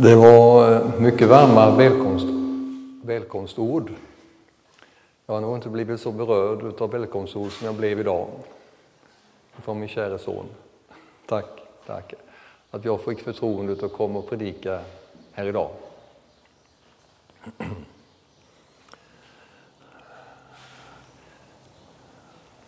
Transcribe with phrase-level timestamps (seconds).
[0.00, 2.26] Det var eh, mycket varma välkomst,
[3.02, 3.92] välkomstord.
[5.26, 8.28] Jag har nog inte blivit så berörd av välkomstord som jag blev idag
[9.62, 10.46] från min kära son.
[11.26, 11.44] Tack,
[11.86, 12.14] tack.
[12.70, 14.80] Att jag fick förtroendet att komma och predika
[15.32, 15.70] här idag.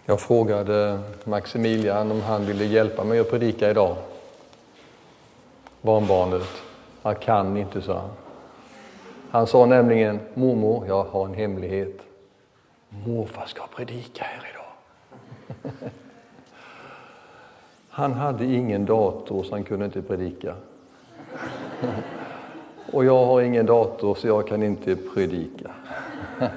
[0.04, 3.96] Jag frågade Maximilian om han ville hjälpa mig att predika idag.
[5.80, 6.69] Barnbarnet.
[7.02, 8.10] Jag kan inte, sa han.
[9.30, 12.00] Han sa nämligen, mormor, jag har en hemlighet.
[12.88, 14.64] Morfar ska predika här idag.
[17.90, 20.54] Han hade ingen dator så han kunde inte predika.
[22.92, 25.70] Och jag har ingen dator så jag kan inte predika.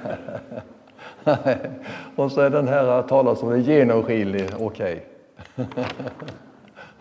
[2.16, 5.06] Och så är den här talar som är genomskinlig, okej.
[5.56, 5.84] Okay.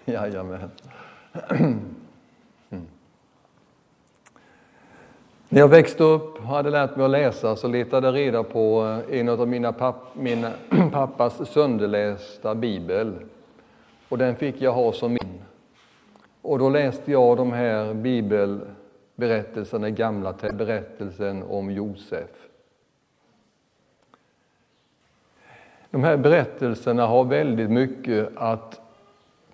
[0.05, 0.71] Jajamän.
[5.53, 8.85] När jag växte upp och hade lärt mig att läsa så letade jag reda på
[9.09, 10.47] eh, en av mina, papp, min
[10.91, 13.13] pappas sönderlästa bibel.
[14.09, 15.41] Och den fick jag ha som min.
[16.41, 22.31] Och då läste jag de här bibelberättelserna, gamla berättelsen om Josef.
[25.91, 28.81] De här berättelserna har väldigt mycket att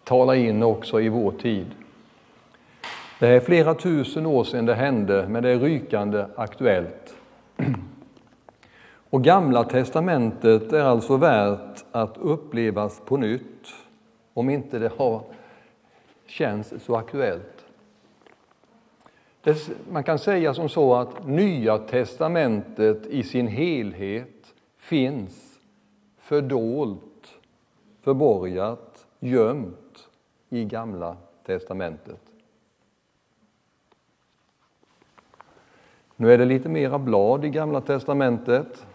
[0.03, 1.67] tala in också i vår tid.
[3.19, 7.15] Det är flera tusen år sedan det hände, men det är rykande aktuellt.
[9.09, 13.67] Och Gamla testamentet är alltså värt att upplevas på nytt,
[14.33, 15.23] om inte det har
[16.27, 17.65] känns så aktuellt.
[19.91, 25.59] Man kan säga som så att Nya testamentet i sin helhet finns
[26.17, 27.39] fördolt,
[28.01, 30.07] förborgat, gömt
[30.49, 32.28] i Gamla testamentet.
[36.21, 38.85] Nu är det lite mera blad i Gamla testamentet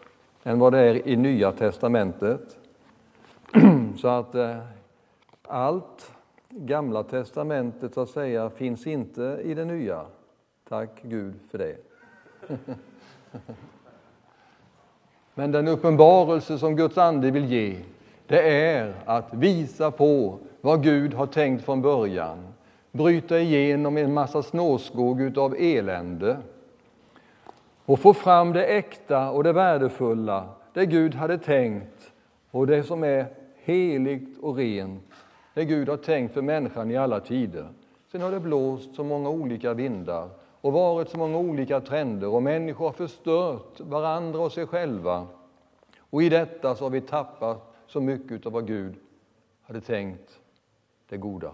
[0.43, 2.59] än vad det är i Nya testamentet.
[3.99, 4.57] Så att eh,
[5.43, 6.13] allt
[6.49, 10.05] Gamla testamentet så att säga finns inte i det nya.
[10.69, 11.77] Tack Gud för det.
[15.35, 17.77] Men den uppenbarelse som Guds ande vill ge,
[18.27, 22.39] det är att visa på vad Gud har tänkt från början.
[22.93, 26.37] Bryta igenom en massa snårskog av elände
[27.87, 32.13] och få fram det äkta och det värdefulla, det Gud hade tänkt
[32.51, 35.03] och det som är heligt och rent,
[35.55, 37.69] det Gud har tänkt för människan i alla tider.
[38.13, 40.29] Sen har det blåst så många olika vindar
[40.61, 45.27] och varit så många olika trender och människor har förstört varandra och sig själva.
[45.99, 48.95] Och i detta så har vi tappat så mycket av vad Gud
[49.63, 50.41] hade tänkt
[51.09, 51.51] det goda.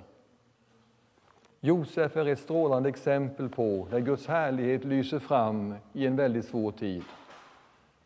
[1.60, 6.72] Josef är ett strålande exempel på där Guds härlighet lyser fram i en väldigt svår
[6.72, 7.02] tid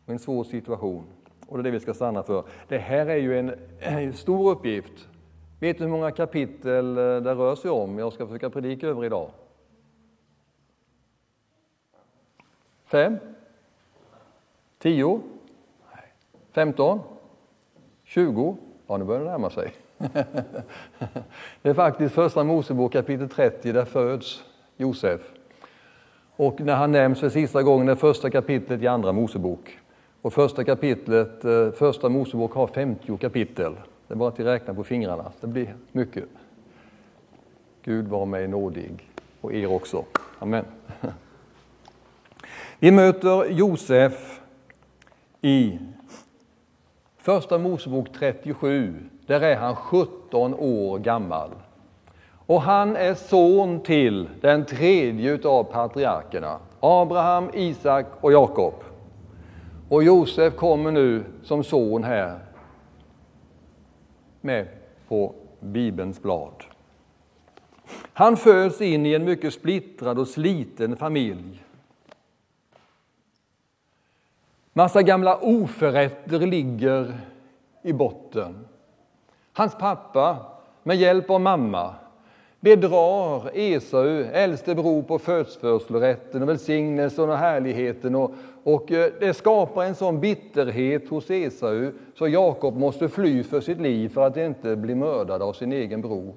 [0.04, 1.04] och en svår situation.
[1.46, 2.44] Och det är det vi ska stanna för.
[2.68, 5.08] Det här är ju en, en stor uppgift.
[5.60, 7.98] Vet du hur många kapitel eh, det rör sig om?
[7.98, 9.30] Jag ska försöka predika över idag.
[12.84, 13.18] Fem?
[14.78, 15.20] Tio?
[16.52, 17.00] Femton?
[18.04, 18.56] Tjugo?
[18.86, 19.83] Ja, nu börjar det närma sig.
[21.62, 24.44] det är faktiskt Första Mosebok kapitel 30, där föds
[24.76, 25.20] Josef.
[26.36, 29.78] Och när han nämns för sista gången är första kapitlet i Andra Mosebok.
[30.22, 33.74] Och första kapitlet, eh, Första Mosebok har 50 kapitel.
[34.06, 36.24] Det är bara att räkna på fingrarna, det blir mycket.
[37.82, 39.10] Gud var mig nådig,
[39.40, 40.04] och er också.
[40.38, 40.64] Amen.
[42.78, 44.40] Vi möter Josef
[45.40, 45.78] i
[47.18, 48.94] Första Mosebok 37,
[49.26, 51.50] där är han 17 år gammal.
[52.46, 58.74] Och han är son till den tredje av patriarkerna, Abraham, Isak och Jakob.
[59.88, 62.38] Och Josef kommer nu som son här
[64.40, 64.68] med
[65.08, 66.64] på Bibelns blad.
[68.12, 71.64] Han föds in i en mycket splittrad och sliten familj.
[74.72, 77.14] Massa gamla oförrätter ligger
[77.82, 78.63] i botten.
[79.56, 80.36] Hans pappa,
[80.82, 81.94] med hjälp av mamma,
[82.60, 88.14] bedrar Esau, äldste bror, på födsfödslorätten och välsignelsen och härligheten.
[88.14, 88.30] Och,
[88.64, 93.80] och eh, det skapar en sån bitterhet hos Esau så Jakob måste fly för sitt
[93.80, 96.34] liv för att inte bli mördad av sin egen bror.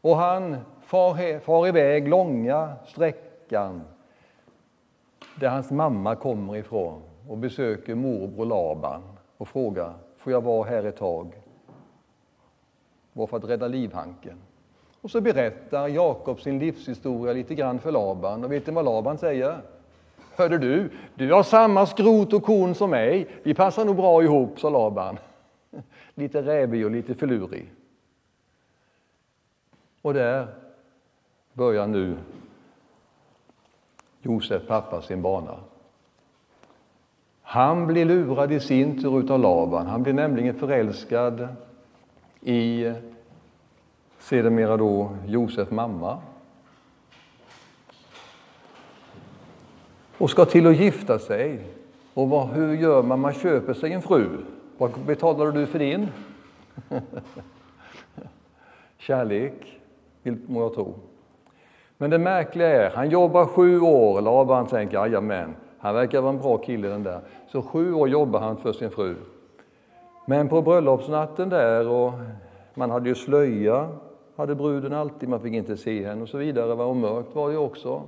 [0.00, 3.82] Och han far, far iväg långa sträckan
[5.40, 9.02] där hans mamma kommer ifrån och besöker morbror Laban
[9.36, 11.45] och frågar, får jag vara här ett tag?
[13.16, 14.38] Var för att rädda livhanken.
[15.00, 18.44] Och så berättar Jakob sin livshistoria lite grann för Laban.
[18.44, 19.60] Och vet ni vad Laban säger?
[20.34, 23.28] Hörde du, du har samma skrot och korn som mig.
[23.42, 25.18] Vi passar nog bra ihop, sa Laban.
[26.14, 27.72] Lite rävig och lite förlurig.
[30.02, 30.46] Och där
[31.52, 32.16] börjar nu
[34.20, 35.54] Josef pappa sin bana.
[37.42, 39.86] Han blir lurad i sin tur utav Laban.
[39.86, 41.48] Han blir nämligen förälskad
[42.46, 42.92] i
[44.18, 46.18] sedermera då Josef mamma.
[50.18, 51.60] Och ska till att gifta sig.
[52.14, 53.20] Och vad, hur gör man?
[53.20, 54.28] Man köper sig en fru.
[54.78, 56.08] Vad betalar du för din?
[58.98, 59.80] Kärlek,
[60.46, 60.94] må jag tro.
[61.98, 64.20] Men det märkliga är, han jobbar sju år.
[64.20, 67.20] Laban tänker, jajamän, han verkar vara en bra kille den där.
[67.48, 69.14] Så sju år jobbar han för sin fru.
[70.28, 72.12] Men på bröllopsnatten där, och
[72.74, 73.88] man hade ju slöja,
[74.36, 76.72] hade bruden alltid, man fick inte se henne och så vidare.
[76.72, 78.02] Och mörkt var det också.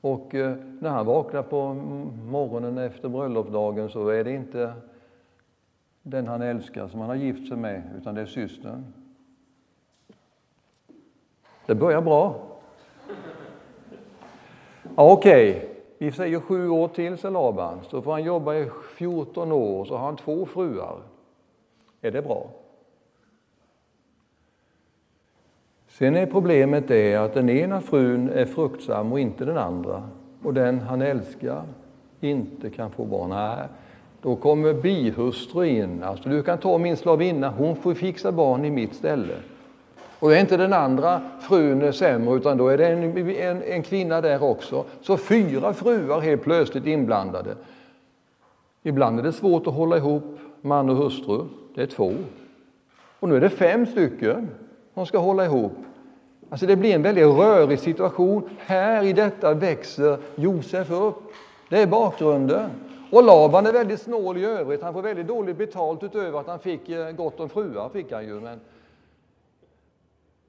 [0.00, 1.74] Och eh, när han vaknar på
[2.30, 4.72] morgonen efter bröllopsdagen så är det inte
[6.02, 8.84] den han älskar som han har gift sig med, utan det är systern.
[11.66, 12.34] Det börjar bra.
[14.96, 15.68] Ja, Okej, okay.
[15.98, 17.78] vi säger sju år till, säger Laban.
[17.82, 21.11] Så får han jobba i 14 år, så har han två fruar.
[22.02, 22.46] Är det bra?
[25.88, 30.08] Sen är problemet det att den ena frun är fruktsam och inte den andra.
[30.42, 31.62] Och den han älskar
[32.20, 33.30] inte kan få barn.
[33.30, 33.66] Nej,
[34.22, 36.02] då kommer bihustru in.
[36.02, 39.34] Alltså, du kan ta min slavinna, hon får fixa barn i mitt ställe.
[40.18, 43.82] Och då är inte den andra frun sämre, utan då är det en, en, en
[43.82, 44.84] kvinna där också.
[45.00, 47.56] Så fyra fruar helt plötsligt inblandade.
[48.82, 51.44] Ibland är det svårt att hålla ihop man och hustru.
[51.74, 52.14] Det är två.
[53.20, 54.48] Och nu är det fem stycken
[54.94, 55.72] som ska hålla ihop.
[56.50, 58.50] Alltså det blir en väldigt rörig situation.
[58.58, 61.22] Här i detta växer Josef upp.
[61.68, 62.70] Det är bakgrunden.
[63.10, 64.82] Och Laban är väldigt snål i övrigt.
[64.82, 67.88] Han får väldigt dåligt betalt utöver att han fick eh, gott om fruar.
[67.88, 68.60] Fick han ju, men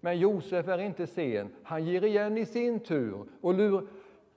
[0.04, 1.50] men Josef är inte sen.
[1.64, 3.24] Han ger igen i sin tur.
[3.42, 3.88] Och lur,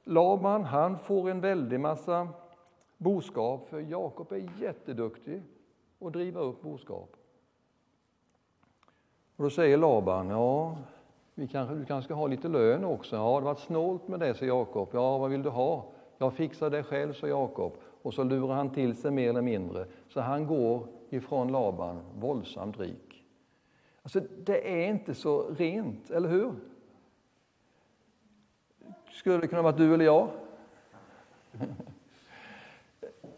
[0.04, 2.28] Laban han får en väldig massa
[2.96, 5.42] boskap, för Jakob är jätteduktig
[5.98, 7.16] och driva upp boskap.
[9.36, 10.78] Och då säger Laban, ja,
[11.34, 13.16] vi kanske, du kanske ska ha lite lön också.
[13.16, 14.88] Ja, det har varit snålt med det, säger Jakob.
[14.92, 15.92] Ja, vad vill du ha?
[16.18, 17.72] Jag fixar det själv, säger Jakob.
[18.02, 19.86] Och så lurar han till sig mer eller mindre.
[20.08, 23.24] Så han går ifrån Laban våldsamt rik.
[24.02, 26.52] Alltså, det är inte så rent, eller hur?
[29.12, 30.28] Skulle det kunna vara du eller jag?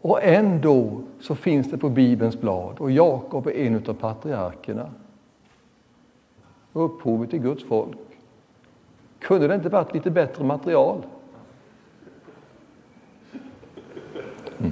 [0.01, 4.89] Och ändå så finns det på Bibelns blad, och Jakob är en av patriarkerna.
[6.73, 7.97] Upphovet till Guds folk.
[9.19, 11.01] Kunde det inte varit lite bättre material?
[14.59, 14.71] Mm.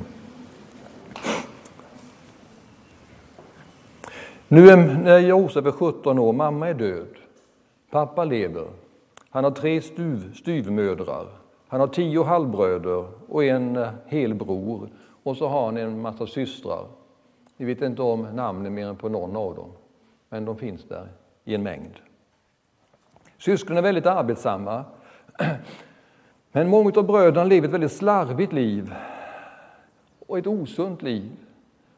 [4.47, 7.15] Nu är, när Josef är 17 år, mamma är död,
[7.91, 8.67] pappa lever.
[9.29, 11.27] Han har tre stuv, styvmödrar,
[11.67, 14.89] han har tio halvbröder och en eh, helbror.
[15.27, 16.87] Och så har han en massa systrar.
[17.57, 19.71] Ni vet inte om namnen mer än på någon av dem,
[20.29, 21.07] men de finns där
[21.43, 21.93] i en mängd.
[23.37, 24.85] Syskonen är väldigt arbetsamma,
[26.51, 28.93] men många av bröderna lever ett väldigt slarvigt liv
[30.27, 31.31] och ett osunt liv.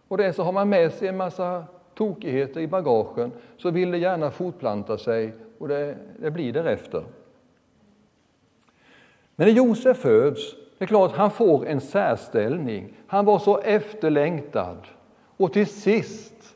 [0.07, 3.97] Och det så har man med sig en massa tokigheter i bagagen så vill det
[3.97, 7.03] gärna fortplanta sig och det, det blir därefter.
[9.35, 12.93] Men när Josef föds, det är klart han får en särställning.
[13.07, 14.77] Han var så efterlängtad.
[15.37, 16.55] Och till sist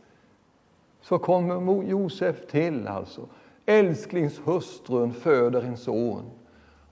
[1.01, 3.21] så kommer Josef till alltså.
[3.65, 6.23] Älsklingshustrun föder en son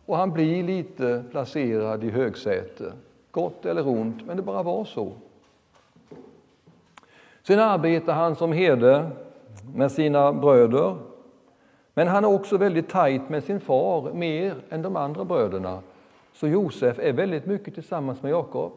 [0.06, 2.94] och han blir lite placerad i högsäte.
[3.32, 5.12] Gott eller ont, men det bara var så.
[7.44, 9.10] Sen arbetar han som herde
[9.76, 10.96] med sina bröder.
[11.94, 15.80] Men han är också väldigt tajt med sin far, mer än de andra bröderna.
[16.34, 18.72] Så Josef är väldigt mycket tillsammans med Jakob.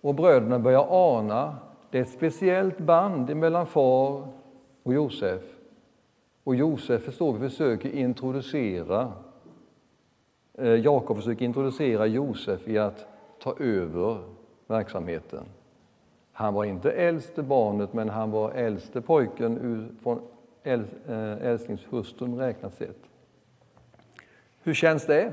[0.00, 1.56] Och bröderna börjar ana,
[1.90, 4.28] det är ett speciellt band mellan far
[4.82, 5.42] och Josef.
[6.44, 9.12] Och Josef förstår vi försöker introducera,
[10.54, 13.06] eh, Jakob försöker introducera Josef i att
[13.42, 14.18] ta över
[14.66, 15.44] verksamheten.
[16.32, 20.20] Han var inte äldste barnet, men han var äldste pojken från
[20.62, 22.98] eh, älsklingshustrun räknat sett.
[24.62, 25.32] Hur känns det?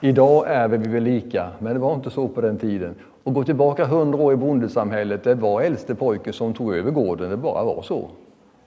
[0.00, 2.94] Idag är vi väl lika, men det var inte så på den tiden.
[3.24, 7.30] Och gå tillbaka hundra år i bondesamhället, det var äldste pojken som tog över gården,
[7.30, 8.08] det bara var så.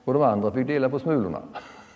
[0.04, 1.42] Och de andra fick dela på smulorna.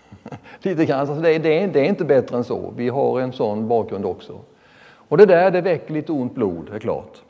[0.60, 2.74] Lite grann, alltså det, det, är, det är inte bättre än så.
[2.76, 4.40] Vi har en sån bakgrund också.
[5.08, 7.22] Och det där, det väcker lite ont blod, det är klart.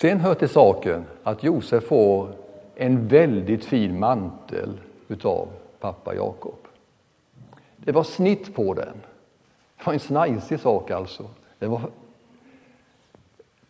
[0.00, 2.28] Sen hör till saken att Josef får
[2.74, 5.48] en väldigt fin mantel utav
[5.80, 6.67] pappa Jakob.
[7.84, 8.94] Det var snitt på den.
[9.76, 11.24] Det var en snajsig sak alltså.
[11.58, 11.80] Det var...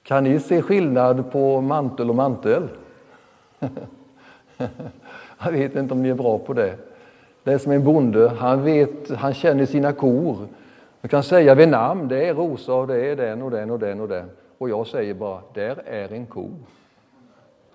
[0.02, 2.68] Kan ni se skillnad på mantel och mantel?
[5.38, 6.76] Jag vet inte om ni är bra på det.
[7.42, 10.46] Det är som en bonde, han, vet, han känner sina kor.
[11.00, 13.78] Han kan säga vid namn, det är Rosa och det är den och den och
[13.78, 14.30] den och den.
[14.58, 16.50] Och jag säger bara, där är en ko.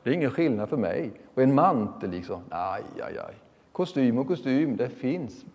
[0.04, 1.12] Det är ingen skillnad för mig.
[1.34, 3.34] Och en mantel liksom, aj, aj, aj.
[3.72, 5.46] Kostym och kostym, det finns.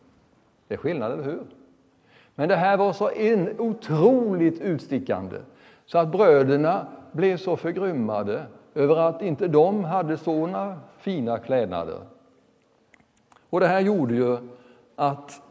[0.68, 1.42] Det är skillnad, eller hur?
[2.34, 5.36] Men det här var så in, otroligt utstickande
[5.86, 12.00] så att bröderna blev så förgrymmade över att inte de hade sådana fina klädnader.
[13.50, 14.36] Och det här gjorde ju
[14.96, 15.42] att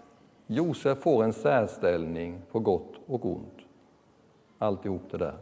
[0.48, 3.58] Josef får en särställning på gott och ont.
[4.58, 5.36] Alltihop det där.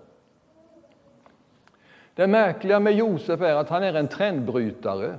[2.14, 5.16] Det märkliga med Josef är att han är en trendbrytare.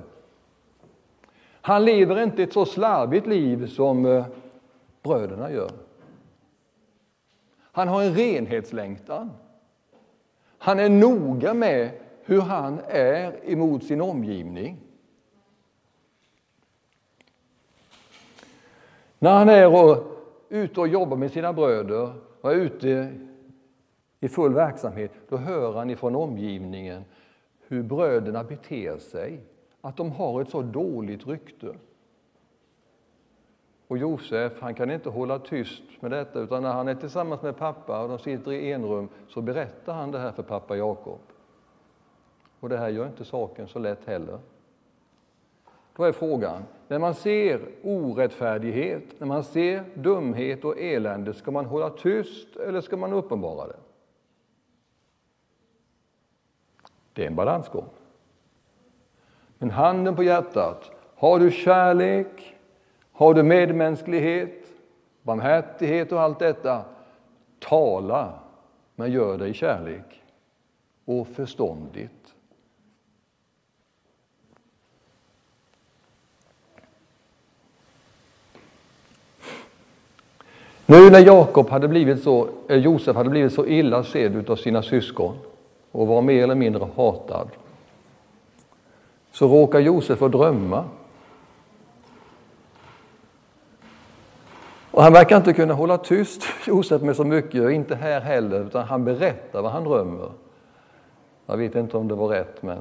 [1.61, 4.25] Han lever inte ett så slarvigt liv som eh,
[5.07, 5.71] bröderna gör.
[7.61, 9.31] Han har en renhetslängtan.
[10.57, 11.91] Han är noga med
[12.23, 14.77] hur han är emot sin omgivning.
[19.19, 20.03] När han är och,
[20.49, 23.13] ute och jobbar med sina bröder och är ute
[24.19, 27.03] i full verksamhet, då hör han ifrån omgivningen
[27.67, 29.41] hur bröderna beter sig,
[29.81, 31.75] att de har ett så dåligt rykte.
[33.87, 37.57] Och Josef, han kan inte hålla tyst med detta, utan när han är tillsammans med
[37.57, 41.19] pappa och de sitter i enrum så berättar han det här för pappa Jakob.
[42.59, 44.39] Och det här gör inte saken så lätt heller.
[45.95, 51.65] Då är frågan, när man ser orättfärdighet, när man ser dumhet och elände, ska man
[51.65, 53.79] hålla tyst eller ska man uppenbara det?
[57.13, 57.89] Det är en balansgång.
[59.57, 62.56] Men handen på hjärtat, har du kärlek,
[63.17, 64.67] har du medmänsklighet,
[65.21, 66.85] barmhärtighet och allt detta,
[67.59, 68.33] tala,
[68.95, 70.23] men gör det i kärlek
[71.05, 72.11] och förståndigt.
[80.85, 84.81] Nu när Jakob hade blivit så, eh, Josef hade blivit så illa sedd av sina
[84.83, 85.37] syskon
[85.91, 87.49] och var mer eller mindre hatad
[89.31, 90.85] så råkar Josef att drömma.
[94.97, 98.83] Och han verkar inte kunna hålla tyst, Josef, med så mycket, inte här heller, utan
[98.83, 100.29] han berättar vad han drömmer.
[101.45, 102.77] Jag vet inte om det var rätt, men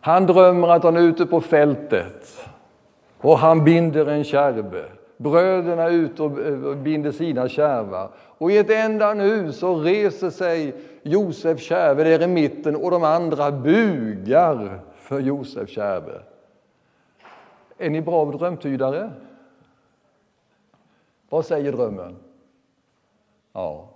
[0.00, 2.48] han drömmer att han är ute på fältet
[3.18, 4.84] och han binder en kärve.
[5.16, 8.08] bröderna är ute eh, och binder sina kärvar.
[8.38, 13.04] Och i ett enda nu så reser sig Josef kärve där i mitten och de
[13.04, 16.20] andra bugar för Josef kärve.
[17.78, 19.10] Är ni bra drömtydare?
[21.28, 22.16] Vad säger drömmen?
[23.52, 23.88] Ja.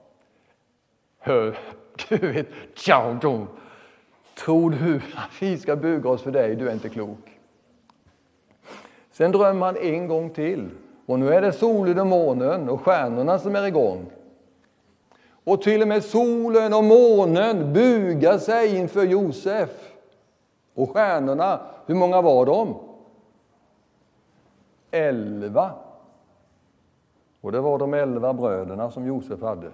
[1.18, 1.58] Hör,
[2.08, 3.18] du vet, tja,
[4.34, 6.56] Tror du att vi ska buga oss för dig?
[6.56, 7.40] Du är inte klok.
[9.10, 10.70] Sen drömmer han en gång till.
[11.06, 14.10] Och nu är det solen och månen och stjärnorna som är igång.
[15.44, 19.92] Och till och med solen och månen bugar sig inför Josef.
[20.74, 22.74] Och stjärnorna, hur många var de?
[24.90, 25.70] Elva.
[27.42, 29.70] Och det var de elva bröderna som Josef hade.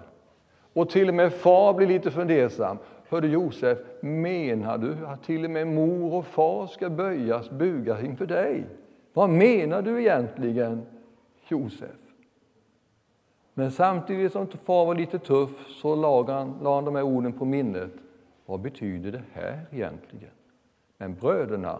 [0.73, 2.77] Och till och med far blir lite fundersam.
[3.09, 8.25] Hörde Josef, menar du att till och med mor och far ska böjas, buga inför
[8.25, 8.65] dig?
[9.13, 10.81] Vad menar du egentligen?
[11.47, 11.97] Josef.
[13.53, 17.33] Men samtidigt som far var lite tuff så la han, la han de här orden
[17.33, 17.91] på minnet.
[18.45, 20.31] Vad betyder det här egentligen?
[20.97, 21.79] Men bröderna,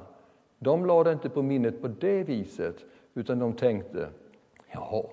[0.59, 2.75] de lade inte på minnet på det viset,
[3.13, 4.09] utan de tänkte,
[4.71, 5.03] jaha,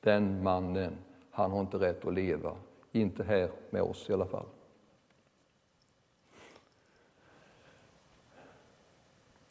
[0.00, 0.92] den mannen,
[1.30, 2.52] han har inte rätt att leva.
[2.92, 4.46] Inte här med oss i alla fall.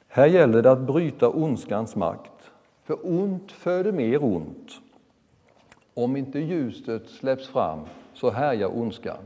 [0.08, 2.52] Här gäller det att bryta ondskans makt.
[2.84, 4.72] För ont föder mer ont.
[5.94, 7.80] Om inte ljuset släpps fram
[8.14, 9.18] så härjar ondskan.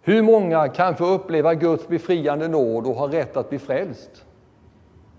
[0.00, 4.24] Hur många kan få uppleva Guds befriande nåd och ha rätt att bli frälst?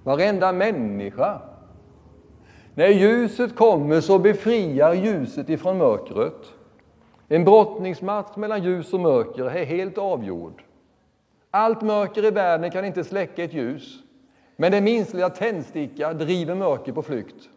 [0.04, 1.42] Varenda människa.
[2.77, 6.53] När ljuset kommer så befriar ljuset ifrån mörkret.
[7.27, 10.63] En brottningsmatch mellan ljus och mörker är helt avgjord.
[11.51, 14.00] Allt mörker i världen kan inte släcka ett ljus,
[14.55, 17.50] men den minsta tändsticka driver mörker på flykt.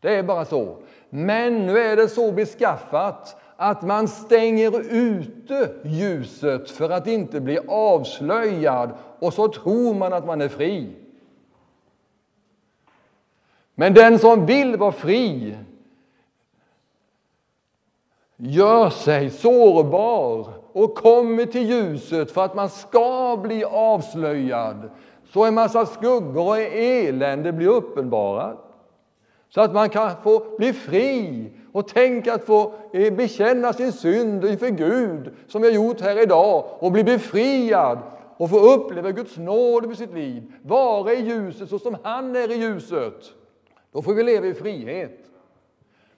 [0.00, 0.76] Det är bara så.
[1.10, 7.58] Men nu är det så beskaffat att man stänger ute ljuset för att inte bli
[7.68, 10.94] avslöjad och så tror man att man är fri.
[13.80, 15.56] Men den som vill vara fri
[18.36, 24.90] gör sig sårbar och kommer till ljuset för att man ska bli avslöjad.
[25.32, 28.58] Så en massa skuggor och elände blir uppenbarat.
[29.48, 34.44] Så att man kan få bli fri och tänka att få eh, bekänna sin synd
[34.44, 37.98] inför Gud som jag gjort här idag och bli befriad
[38.36, 40.52] och få uppleva Guds nåd över sitt liv.
[40.62, 43.34] Vara i ljuset så som han är i ljuset.
[43.92, 45.30] Då får vi leva i frihet.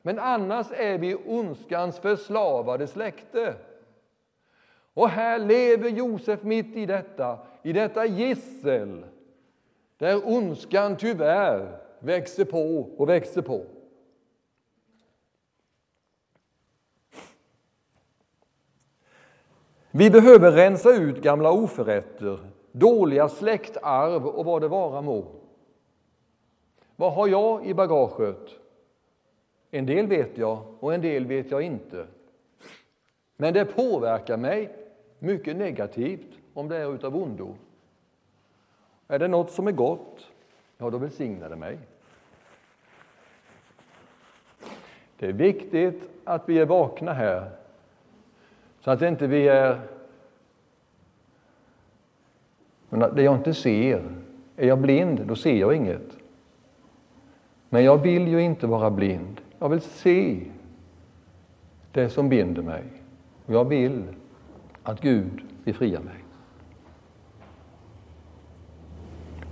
[0.03, 3.55] Men annars är vi ondskans förslavade släkte.
[4.95, 9.05] Och här lever Josef mitt i detta, i detta gissel,
[9.99, 13.65] där ondskan tyvärr växer på och växer på.
[19.91, 22.39] Vi behöver rensa ut gamla oförrätter,
[22.73, 25.40] dåliga släktarv och vad det vara må.
[27.01, 28.51] Vad har jag i bagaget?
[29.71, 32.07] En del vet jag och en del vet jag inte.
[33.37, 34.77] Men det påverkar mig
[35.19, 37.55] mycket negativt om det är utav ondo.
[39.09, 40.31] Är det något som är gott,
[40.79, 41.79] ja, då välsignar det mig.
[45.17, 47.51] Det är viktigt att vi är vakna här,
[48.81, 49.81] så att inte vi är...
[52.91, 54.15] Det jag inte ser,
[54.57, 56.20] är jag blind, då ser jag inget.
[57.73, 59.41] Men jag vill ju inte vara blind.
[59.59, 60.41] Jag vill se
[61.93, 62.83] det som binder mig.
[63.47, 64.03] Och jag vill
[64.83, 66.15] att Gud befriar mig.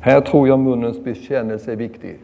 [0.01, 2.19] Här tror jag munnens bekännelse är viktig.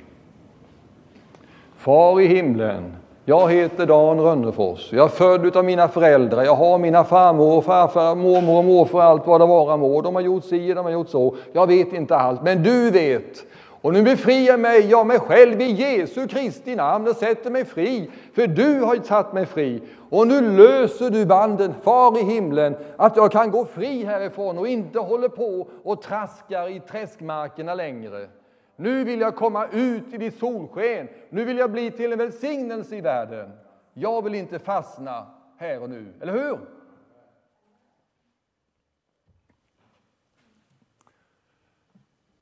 [1.76, 2.92] Far i himlen,
[3.25, 4.92] jag heter Dan Rönnefors.
[4.92, 6.42] Jag är född av mina föräldrar.
[6.42, 10.02] Jag har mina farmor och farfar, mormor och morfar, allt vad det vara må.
[10.02, 11.36] De har gjort si, de har gjort så.
[11.52, 13.47] Jag vet inte allt, men du vet.
[13.84, 18.10] Och nu befriar mig, jag mig själv, i Jesu Kristi namn och sätter mig fri.
[18.32, 19.82] För du har satt mig fri.
[20.10, 24.68] Och nu löser du banden, Far i himlen, att jag kan gå fri härifrån och
[24.68, 28.28] inte håller på och traskar i träskmarkerna längre.
[28.76, 31.08] Nu vill jag komma ut i ditt solsken.
[31.30, 33.50] Nu vill jag bli till en välsignelse i världen.
[33.94, 35.26] Jag vill inte fastna
[35.58, 36.58] här och nu, eller hur?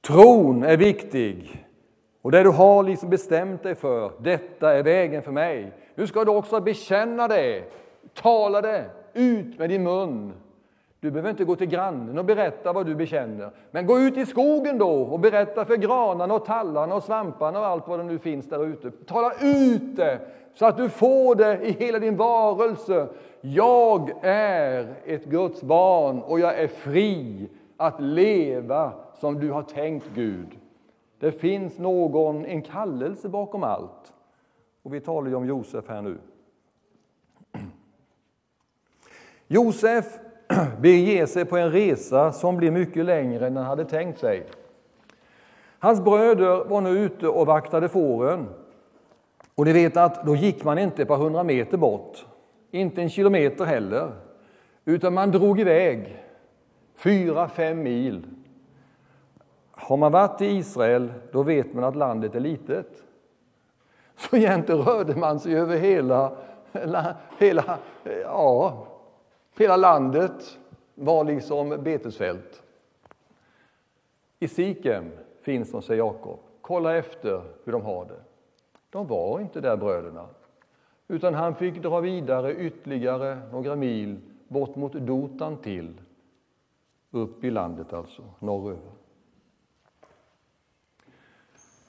[0.06, 1.66] Tron är viktig.
[2.22, 5.72] Och det du har liksom bestämt dig för, detta är vägen för mig.
[5.94, 7.64] Nu ska du också bekänna det,
[8.14, 10.32] tala det ut med din mun.
[11.00, 13.50] Du behöver inte gå till grannen och berätta vad du bekänner.
[13.70, 17.66] Men gå ut i skogen då och berätta för granarna och tallarna och svamparna och
[17.66, 18.90] allt vad det nu finns där ute.
[18.90, 20.18] Tala ut det
[20.54, 23.08] så att du får det i hela din varelse.
[23.40, 30.06] Jag är ett Guds barn och jag är fri att leva som du har tänkt
[30.14, 30.58] Gud.
[31.18, 34.12] Det finns någon, en kallelse bakom allt.
[34.82, 36.18] Och vi talar ju om Josef här nu.
[39.46, 40.18] Josef
[40.80, 44.46] beger sig på en resa som blir mycket längre än han hade tänkt sig.
[45.78, 48.48] Hans bröder var nu ute och vaktade fåren.
[49.54, 52.26] Och ni vet att då gick man inte ett par hundra meter bort,
[52.70, 54.12] inte en kilometer heller,
[54.84, 56.22] utan man drog iväg
[56.96, 58.26] fyra, fem mil.
[59.82, 63.02] Har man varit i Israel, då vet man att landet är litet.
[64.16, 66.32] Så egentligen rörde man sig över hela,
[67.38, 67.78] hela
[68.22, 68.86] ja,
[69.56, 70.58] Hela landet
[70.94, 72.62] var liksom betesfält.
[74.38, 75.10] I Sikem
[75.42, 76.38] finns de, säger Jakob.
[76.60, 78.20] Kolla efter hur de har det.
[78.90, 80.26] De var inte där bröderna,
[81.08, 86.00] utan han fick dra vidare ytterligare några mil bort mot Dotan till,
[87.10, 88.91] upp i landet alltså, norröver.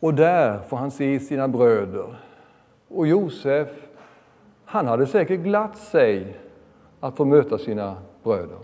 [0.04, 2.16] Och där får han se sina bröder.
[2.88, 3.70] Och Josef,
[4.66, 6.38] han hade säkert glatt sig
[7.00, 8.58] att få möta sina bröder.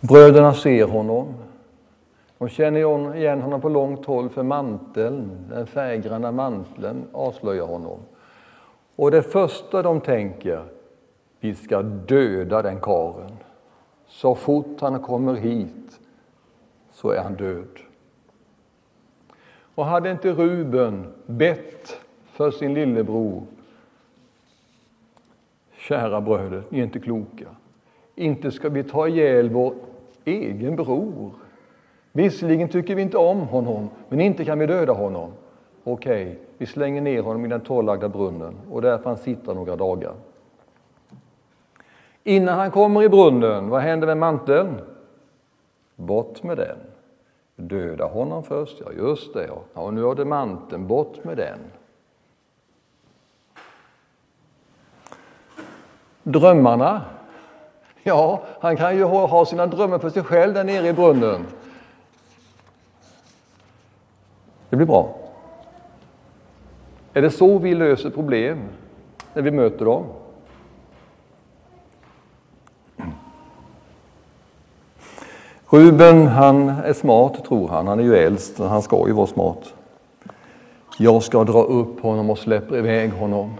[0.00, 1.34] Bröderna ser honom.
[2.38, 7.98] De känner igen honom på långt håll för manteln, den färggranna manteln avslöjar honom.
[8.96, 10.64] Och det första de tänker,
[11.40, 13.36] vi ska döda den karen.
[14.12, 16.00] Så fort han kommer hit
[16.90, 17.78] så är han död.
[19.74, 23.42] Och hade inte Ruben bett för sin lillebror
[25.78, 27.46] Kära bröder, ni är inte kloka.
[28.14, 29.74] Inte ska vi ta ihjäl vår
[30.24, 31.30] egen bror.
[32.12, 35.30] Visserligen tycker vi inte om honom, men inte kan vi döda honom.
[35.84, 39.76] Okej, vi slänger ner honom i den torrlagda brunnen och där får han sitta några
[39.76, 40.14] dagar.
[42.24, 44.80] Innan han kommer i brunnen, vad händer med manteln?
[45.96, 46.76] Bort med den.
[47.56, 49.46] Döda honom först, ja just det.
[49.46, 49.82] Ja.
[49.82, 51.58] Och nu har du manteln, bort med den.
[56.22, 57.02] Drömmarna.
[58.02, 61.46] Ja, han kan ju ha sina drömmar för sig själv där nere i brunnen.
[64.68, 65.14] Det blir bra.
[67.12, 68.68] Är det så vi löser problem
[69.34, 70.04] när vi möter dem?
[75.72, 77.86] Ruben, han är smart tror han.
[77.86, 79.74] Han är ju äldst, han ska ju vara smart.
[80.98, 83.54] Jag ska dra upp honom och släppa iväg honom.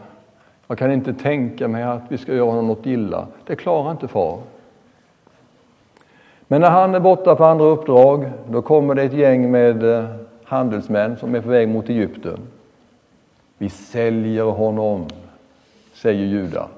[0.67, 3.27] Jag kan inte tänka mig att vi ska göra honom något illa.
[3.47, 4.39] Det klarar inte far.
[6.49, 10.05] Men när han är borta på andra uppdrag, då kommer det ett gäng med eh,
[10.45, 12.39] handelsmän som är på väg mot Egypten.
[13.59, 15.07] Vi säljer honom,
[15.95, 16.69] säger Juda.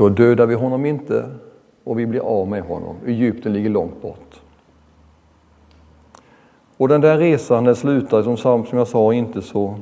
[0.00, 1.30] Då dödar vi honom inte
[1.84, 2.96] och vi blir av med honom.
[3.06, 4.40] Egypten ligger långt bort.
[6.76, 9.78] Och den där resan den slutar som, som jag sa inte så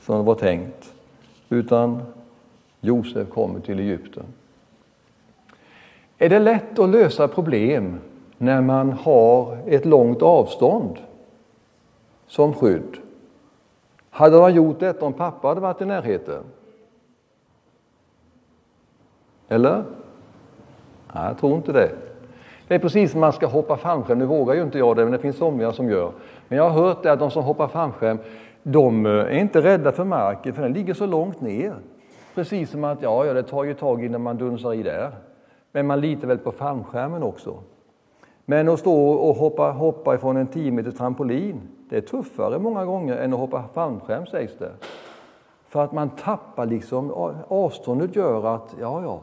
[0.00, 0.94] som det var tänkt.
[1.48, 2.02] Utan
[2.80, 4.24] Josef kommer till Egypten.
[6.18, 7.98] Är det lätt att lösa problem
[8.38, 10.98] när man har ett långt avstånd
[12.26, 12.96] som skydd?
[14.10, 16.44] Hade man gjort detta om pappa hade varit i närheten?
[19.52, 19.84] Eller?
[21.14, 21.90] Nej, jag tror inte det.
[22.68, 24.18] Det är precis som man ska hoppa fallskärm.
[24.18, 26.12] Nu vågar ju inte jag det, men det finns somliga som gör.
[26.48, 28.18] Men jag har hört det att de som hoppar fallskärm,
[28.62, 31.74] de eh, är inte rädda för marken, för den ligger så långt ner.
[32.34, 35.10] Precis som att, ja, ja det tar ju tag innan man dunsar i där.
[35.72, 37.58] Men man litar väl på fallskärmen också.
[38.44, 42.84] Men att stå och hoppa, hoppa ifrån en 10 meters trampolin, det är tuffare många
[42.84, 44.70] gånger än att hoppa fallskärm sägs det.
[45.68, 49.20] För att man tappar liksom, avståndet gör att, ja, ja,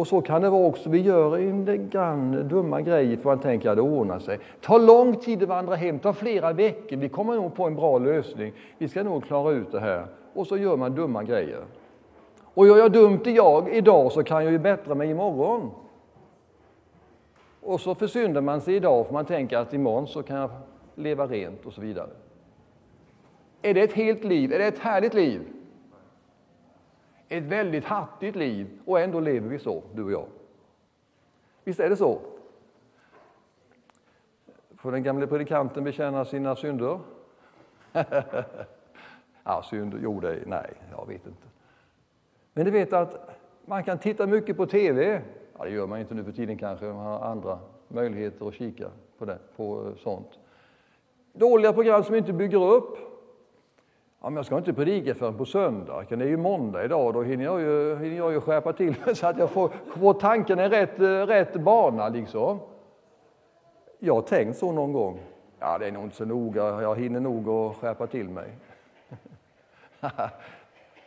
[0.00, 0.90] och så kan det vara också.
[0.90, 4.38] Vi gör en grann dumma grejer för man tänker att det ordnar sig.
[4.60, 6.96] Ta lång tid att vandra hem, ta flera veckor.
[6.96, 8.52] Vi kommer nog på en bra lösning.
[8.78, 10.06] Vi ska nog klara ut det här.
[10.34, 11.64] Och så gör man dumma grejer.
[12.54, 15.70] Och gör jag dumt jag idag så kan jag ju bättra mig imorgon.
[17.60, 20.50] Och så försyndar man sig idag för man tänker att imorgon så kan jag
[20.94, 22.10] leva rent och så vidare.
[23.62, 24.52] Är det ett helt liv?
[24.52, 25.40] Är det ett härligt liv?
[27.30, 30.26] Ett väldigt hattigt liv och ändå lever vi så, du och jag.
[31.64, 32.20] Visst är det så?
[34.76, 37.00] Får den gamle predikanten bekänna sina synder?
[39.44, 41.46] ja, synder, jo, det, nej, jag vet inte.
[42.52, 43.30] Men du vet att
[43.64, 45.22] man kan titta mycket på TV.
[45.58, 48.90] Ja, det gör man inte nu för tiden kanske, man har andra möjligheter att kika
[49.18, 50.38] på, det, på eh, sånt.
[51.32, 53.09] Dåliga program som inte bygger upp,
[54.22, 57.22] Ja, men jag ska inte predika förrän på söndag, det är ju måndag idag, då
[57.22, 60.58] hinner jag ju, hinner jag ju skärpa till mig så att jag får, får tanken
[60.58, 62.08] i rätt, rätt bana.
[62.08, 62.58] Liksom.
[63.98, 65.20] Jag har tänkt så någon gång.
[65.58, 68.50] Ja, det är nog inte så noga, jag hinner nog att skärpa till mig.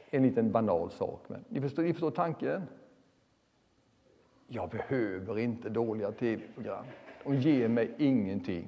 [0.10, 2.63] en liten banal sak, men ni förstår, ni förstår tanken?
[4.47, 6.86] Jag behöver inte dåliga tv-program.
[7.23, 8.65] De ger mig ingenting.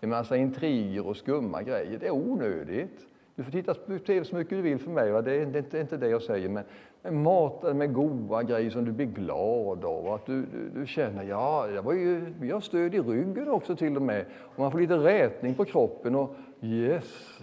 [0.00, 3.09] En massa intriger och skumma grejer, det är onödigt.
[3.40, 5.22] Du får titta på tv så mycket du vill för mig, va?
[5.22, 6.48] Det, är, det är inte det jag säger.
[6.48, 6.64] Men,
[7.02, 10.12] men mata med goda grejer som du blir glad av.
[10.12, 13.76] Att du, du, du, känner, ja, det var ju, vi har stöd i ryggen också
[13.76, 14.24] till och med.
[14.40, 17.38] Och man får lite rätning på kroppen och yes,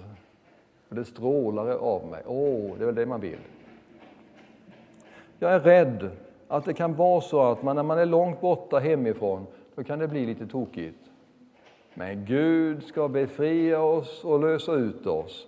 [0.89, 2.23] det strålar av mig.
[2.25, 3.39] Åh, oh, det är väl det man vill.
[5.39, 6.09] Jag är rädd
[6.47, 9.99] att det kan vara så att man, när man är långt borta hemifrån, då kan
[9.99, 10.99] det bli lite tokigt.
[11.93, 15.47] Men Gud ska befria oss och lösa ut oss.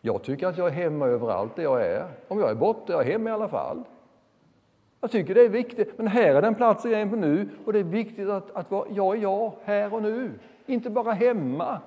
[0.00, 2.08] Jag tycker att jag är hemma överallt där jag är.
[2.28, 3.84] Om jag är borta, jag är hemma i alla fall.
[5.00, 5.98] Jag tycker det är viktigt.
[5.98, 8.70] Men här är den platsen jag är på nu och det är viktigt att, att
[8.70, 10.30] vara, jag är jag här och nu.
[10.66, 11.80] Inte bara hemma.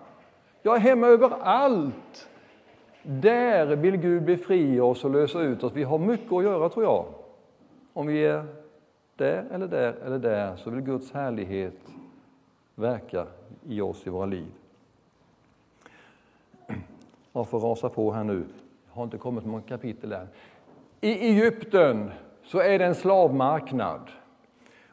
[0.61, 2.29] Jag är hemma överallt.
[3.03, 5.73] Där vill Gud befria oss och lösa ut oss.
[5.73, 7.05] Vi har mycket att göra tror jag.
[7.93, 8.45] Om vi är
[9.15, 11.77] där eller där eller där så vill Guds härlighet
[12.75, 13.27] verka
[13.67, 14.51] i oss i våra liv.
[17.33, 18.43] Jag får rasa på här nu.
[18.87, 20.27] Jag har inte kommit många kapitel än.
[21.01, 22.11] I Egypten
[22.43, 24.01] så är det en slavmarknad.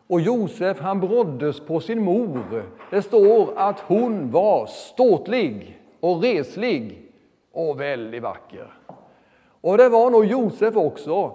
[0.07, 2.63] Och Josef han bråddes på sin mor.
[2.91, 7.13] Det står att hon var ståtlig och reslig
[7.53, 8.73] och väldigt vacker.
[9.61, 11.33] Och det var nog Josef också.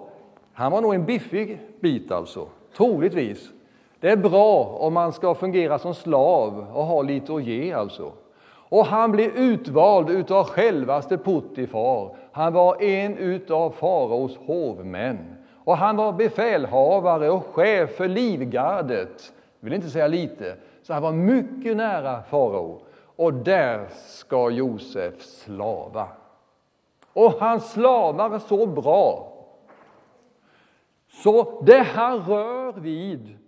[0.52, 3.50] Han var nog en biffig bit alltså, troligtvis.
[4.00, 8.12] Det är bra om man ska fungera som slav och ha lite att ge alltså.
[8.68, 12.16] Och han blev utvald utav självaste Puttifar.
[12.32, 15.36] Han var en utav faraos hovmän.
[15.64, 19.32] Och han var befälhavare och chef för livgardet.
[19.60, 20.56] Jag vill inte säga lite.
[20.82, 22.80] Så han var mycket nära farao.
[23.16, 26.08] Och där ska Josef slava.
[27.12, 29.30] Och han slavar så bra.
[31.22, 33.38] Så det han rör vid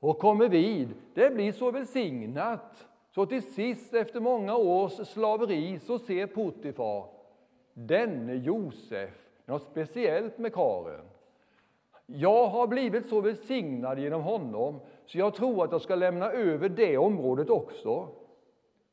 [0.00, 5.98] och kommer vid, det blir så välsignat så till sist, efter många års slaveri, så
[5.98, 7.06] ser Puttifar
[7.72, 11.04] denne Josef något speciellt med karen.
[12.06, 16.68] Jag har blivit så välsignad genom honom så jag tror att jag ska lämna över
[16.68, 18.08] det området också.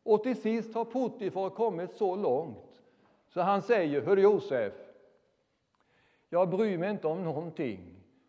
[0.03, 2.81] Och till sist har Puttifar kommit så långt
[3.29, 4.73] så han säger, hör Josef,
[6.29, 7.79] jag bryr mig inte om någonting,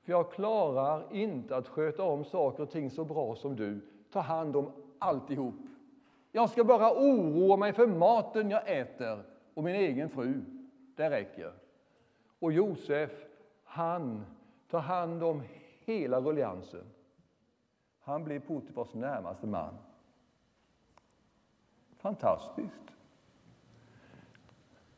[0.05, 3.81] för jag klarar inte att sköta om saker och ting så bra som du.
[4.13, 5.55] Ta hand om alltihop.
[6.37, 9.23] Jag ska bara oroa mig för maten jag äter
[9.55, 10.45] och min egen fru.
[10.97, 11.53] Det räcker.
[12.39, 13.11] Och Josef,
[13.65, 14.25] han
[14.71, 15.43] tar hand om
[15.85, 16.85] hela ruljansen.
[18.01, 19.75] Han blir Potifars närmaste man.
[21.99, 22.91] Fantastiskt.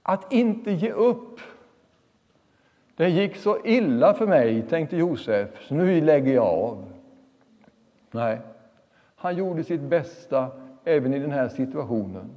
[0.03, 1.41] Att inte ge upp.
[2.95, 6.93] Det gick så illa för mig, tänkte Josef, så nu lägger jag av.
[8.11, 8.41] Nej,
[9.17, 12.31] han gjorde sitt bästa även i den här situationen.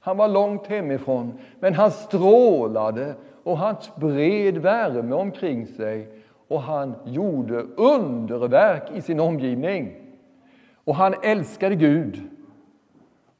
[0.00, 6.08] Han var långt hemifrån, men han strålade och han spred värme omkring sig
[6.48, 9.94] och han gjorde underverk i sin omgivning.
[10.84, 12.20] Och han älskade Gud.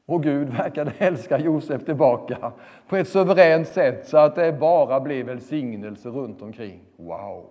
[0.05, 2.51] Och Gud verkade älska Josef tillbaka
[2.87, 6.79] på ett suveränt sätt så att det bara blev välsignelse runt omkring.
[6.97, 7.45] Wow!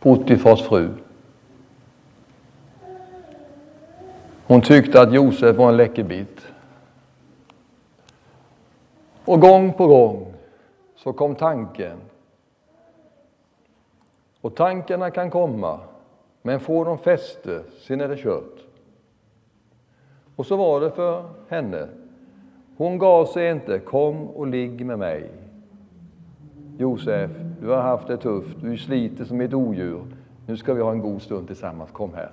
[0.00, 0.88] Potifars fru.
[4.46, 6.46] Hon tyckte att Josef var en läckerbit.
[9.24, 10.34] Och gång på gång
[10.96, 11.96] så kom tanken.
[14.40, 15.80] Och tankarna kan komma,
[16.42, 18.58] men får de fäste, sen är det kört.
[20.36, 21.88] Och så var det för henne.
[22.76, 23.78] Hon gav sig inte.
[23.78, 25.30] Kom och ligg med mig.
[26.78, 27.30] Josef,
[27.60, 30.04] du har haft det tufft, du sliter som ett odjur.
[30.46, 32.30] Nu ska vi ha en god stund tillsammans, kom här.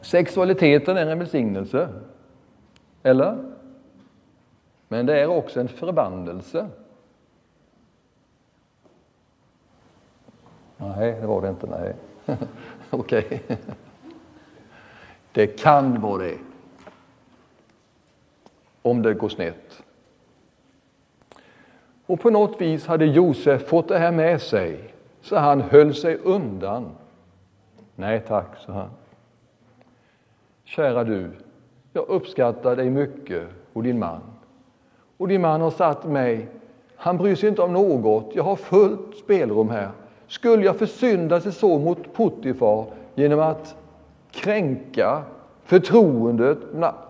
[0.00, 1.88] Sexualiteten är en välsignelse,
[3.02, 3.54] eller?
[4.88, 6.68] Men det är också en förbannelse.
[10.76, 11.66] Nej, det var det inte.
[11.66, 11.94] Nej.
[12.90, 13.26] Okej.
[13.26, 13.56] Okay.
[15.32, 16.38] Det kan vara det.
[18.82, 19.82] Om det går snett.
[22.08, 26.16] Och på något vis hade Josef fått det här med sig, så han höll sig
[26.16, 26.90] undan.
[27.94, 28.90] Nej tack, sa han.
[30.64, 31.30] Kära du,
[31.92, 34.20] jag uppskattar dig mycket och din man.
[35.16, 36.48] Och din man har satt mig,
[36.96, 39.90] han bryr sig inte om något, jag har fullt spelrum här.
[40.26, 43.76] Skulle jag försynda sig så mot Puttifar genom att
[44.30, 45.22] kränka
[45.64, 46.58] förtroendet?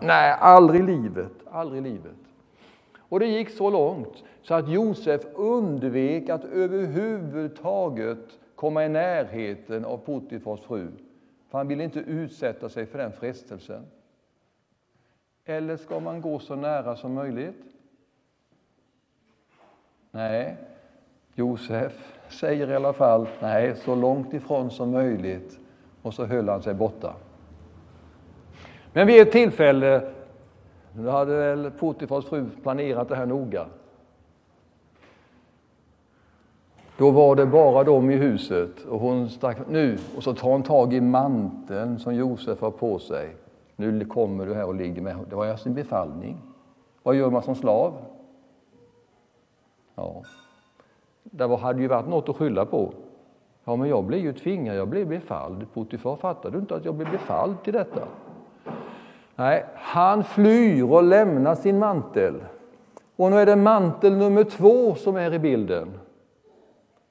[0.01, 2.11] Nej, aldrig i livet, aldrig i livet.
[3.09, 9.97] Och det gick så långt så att Josef undvek att överhuvudtaget komma i närheten av
[9.97, 10.87] Potifars fru.
[11.49, 13.85] För han ville inte utsätta sig för den frestelsen.
[15.45, 17.63] Eller ska man gå så nära som möjligt?
[20.11, 20.57] Nej,
[21.33, 25.59] Josef säger i alla fall nej, så långt ifrån som möjligt
[26.01, 27.13] och så höll han sig borta.
[28.93, 30.11] Men vid ett tillfälle
[30.93, 33.65] nu hade väl Potifars fru planerat det här noga.
[36.97, 40.63] Då var det bara de i huset och hon stack nu och så tar hon
[40.63, 43.35] tag i manteln som Josef har på sig.
[43.75, 45.15] Nu kommer du här och ligger med.
[45.29, 46.37] Det var ju sin befallning.
[47.03, 47.93] Vad gör man som slav?
[49.95, 50.23] Ja,
[51.23, 52.93] det hade ju varit något att skylla på.
[53.63, 55.73] Ja, men jag blev ju tvingad, jag blev befalld.
[55.73, 58.07] Potifar, fattar du inte att jag blev befalld till detta?
[59.39, 62.35] Nej, han flyr och lämnar sin mantel.
[63.15, 65.99] Och nu är det mantel nummer två som är i bilden.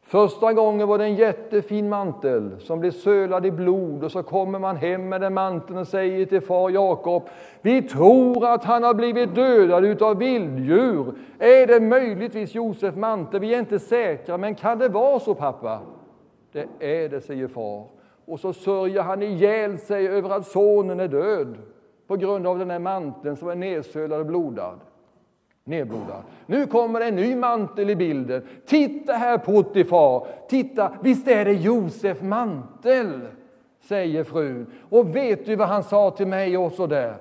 [0.03, 4.59] Första gången var det en jättefin mantel som blev sölad i blod och så kommer
[4.59, 7.29] man hem med den manteln och säger till far Jakob
[7.61, 11.15] Vi tror att han har blivit dödad utav vilddjur.
[11.39, 13.41] Är det möjligtvis Josef mantel?
[13.41, 15.81] Vi är inte säkra, men kan det vara så pappa?
[16.53, 17.85] Det är det, säger far.
[18.25, 21.57] Och så sörjer han ihjäl sig över att sonen är död
[22.09, 24.81] på grund av den här manteln som är nedsölad och blodad
[25.69, 26.23] nedblodad.
[26.47, 28.47] Nu kommer en ny mantel i bilden.
[28.67, 33.21] Titta här Potifar, titta, visst är det Josef mantel,
[33.81, 34.67] säger frun.
[34.91, 37.17] Och vet du vad han sa till mig också där?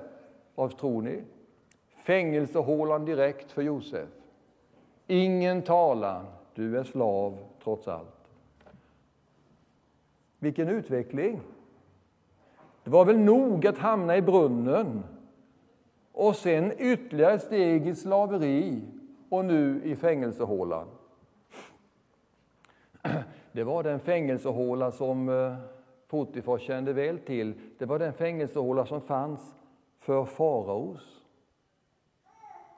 [0.54, 1.22] Vad tror ni?
[2.02, 4.08] Fängelsehålan direkt för Josef.
[5.06, 6.24] Ingen talan,
[6.54, 8.08] du är slav trots allt.
[10.38, 11.40] Vilken utveckling!
[12.88, 15.04] Det var väl nog att hamna i brunnen
[16.12, 18.82] och sen ytterligare ett steg i slaveri
[19.28, 20.86] och nu i fängelsehålan.
[23.52, 25.54] Det var den fängelsehåla som eh,
[26.08, 27.54] Potifar kände väl till.
[27.78, 29.54] Det var den fängelsehåla som fanns
[29.98, 31.22] för faraos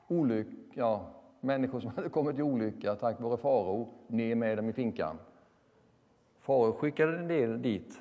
[0.09, 1.07] olycka, ja,
[1.41, 5.19] människor som hade kommit i olycka tack vare farao, ner med dem i finkan.
[6.39, 8.01] Farao skickade en del dit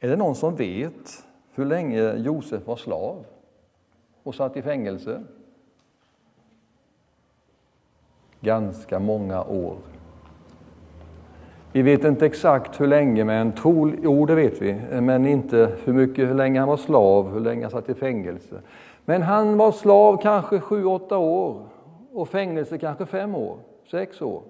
[0.00, 3.24] Är det någon som vet hur länge Josef var slav
[4.22, 5.22] och satt i fängelse?
[8.40, 9.76] Ganska många år.
[11.72, 15.92] Vi vet inte exakt hur länge, men trol, jo, det vet vi, men inte hur
[15.92, 18.60] mycket, hur länge han var slav, hur länge han satt i fängelse.
[19.04, 21.66] Men han var slav kanske sju, åtta år
[22.12, 23.56] och fängelse kanske fem år,
[23.90, 24.42] sex år.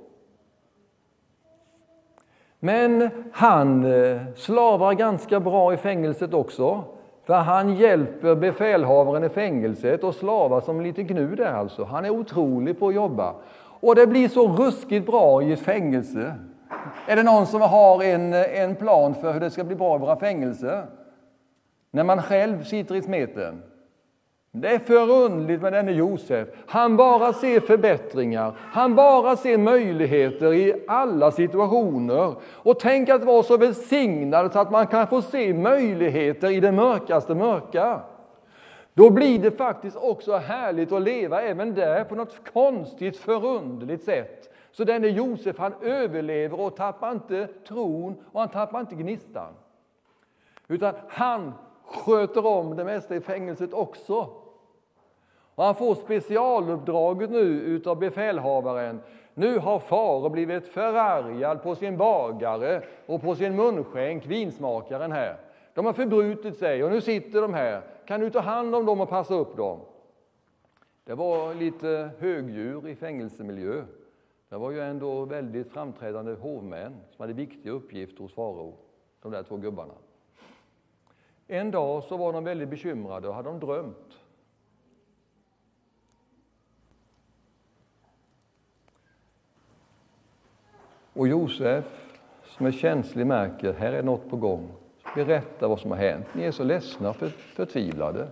[2.60, 6.84] Men han eh, slavar ganska bra i fängelset också.
[7.24, 11.84] För han hjälper befälhavaren i fängelset och slavar som lite gnu där alltså.
[11.84, 13.34] Han är otrolig på att jobba.
[13.80, 16.34] Och det blir så ruskigt bra i ett fängelse.
[17.06, 19.96] Är det någon som har en, eh, en plan för hur det ska bli bra
[19.96, 20.86] i våra fängelser?
[21.90, 23.62] När man själv sitter i smeten.
[24.58, 26.48] Det är förundligt med denne Josef.
[26.66, 32.34] Han bara ser förbättringar, han bara ser möjligheter i alla situationer.
[32.44, 36.72] Och tänk att vara så välsignad så att man kan få se möjligheter i det
[36.72, 38.00] mörkaste mörka.
[38.94, 44.54] Då blir det faktiskt också härligt att leva även där på något konstigt, förunderligt sätt.
[44.72, 49.52] Så denne Josef han överlever och tappar inte tron och han tappar inte gnistan.
[50.68, 51.52] Utan han
[51.84, 54.45] sköter om det mesta i fängelset också.
[55.56, 59.00] Och han får specialuppdraget nu utav befälhavaren.
[59.34, 65.36] Nu har farao blivit förargad på sin bagare och på sin munskänk, vinsmakaren här.
[65.74, 67.82] De har förbrutit sig och nu sitter de här.
[68.06, 69.80] Kan du ta hand om dem och passa upp dem?
[71.04, 73.84] Det var lite högdjur i fängelsemiljö.
[74.48, 78.74] Det var ju ändå väldigt framträdande hovmän som hade viktiga uppgifter hos farao,
[79.22, 79.94] de där två gubbarna.
[81.46, 84.05] En dag så var de väldigt bekymrade och hade de drömt
[91.16, 91.84] Och Josef,
[92.44, 94.68] som är känslig, märker här är något på gång.
[95.14, 96.26] Berätta vad som har hänt.
[96.32, 98.28] Ni är så ledsna och för, förtvivlade.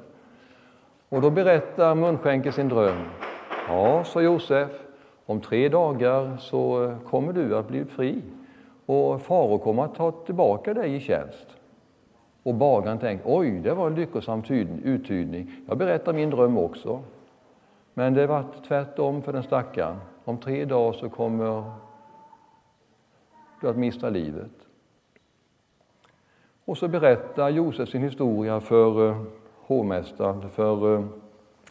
[1.09, 3.05] Och då berättar munskänken sin dröm.
[3.69, 4.71] Ja, sa Josef,
[5.27, 8.23] om tre dagar så eh, kommer du att bli fri
[8.87, 11.47] och farao kommer att ta tillbaka dig i tjänst.
[12.43, 14.43] Och bagaren tänkte, oj, det var en lyckosam
[14.85, 15.51] uttydning.
[15.69, 17.01] Jag berättar min dröm också.
[17.95, 19.97] Men det var tvärtom för den stackaren.
[20.25, 21.65] Om tre dagar så kommer
[23.65, 24.51] för att mista livet.
[26.65, 29.23] Och så berättar Josef sin historia för eh,
[29.55, 31.05] hovmästaren, för eh,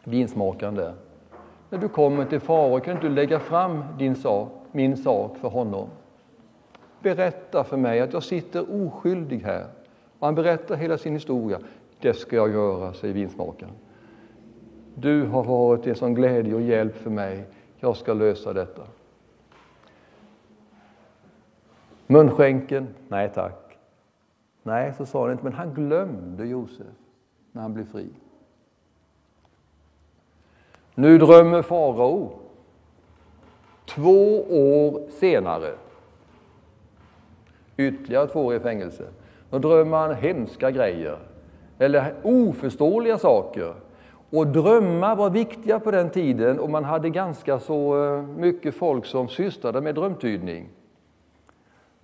[0.04, 0.94] vinsmakaren där.
[1.70, 5.88] När du kommer till farao kan du lägga fram din sak, min sak för honom.
[7.00, 9.66] Berätta för mig att jag sitter oskyldig här.
[10.20, 11.60] Och han berättar hela sin historia.
[12.00, 13.74] Det ska jag göra, säger vinsmakaren.
[14.96, 17.46] Du har varit en sån glädje och hjälp för mig.
[17.80, 18.82] Jag ska lösa detta.
[22.08, 22.88] Munskänken?
[23.08, 23.78] Nej tack.
[24.64, 26.88] Nej, så sa han inte, men han glömde Josef
[27.52, 28.10] när han blev fri.
[30.96, 32.40] Nu drömmer farao.
[33.86, 35.72] Två år senare,
[37.78, 39.04] ytterligare två år i fängelse,
[39.50, 41.18] då drömmer han hemska grejer,
[41.80, 43.74] eller oförståeliga saker.
[44.30, 49.06] Och drömmar var viktiga på den tiden och man hade ganska så eh, mycket folk
[49.06, 50.70] som sysslade med drömtydning.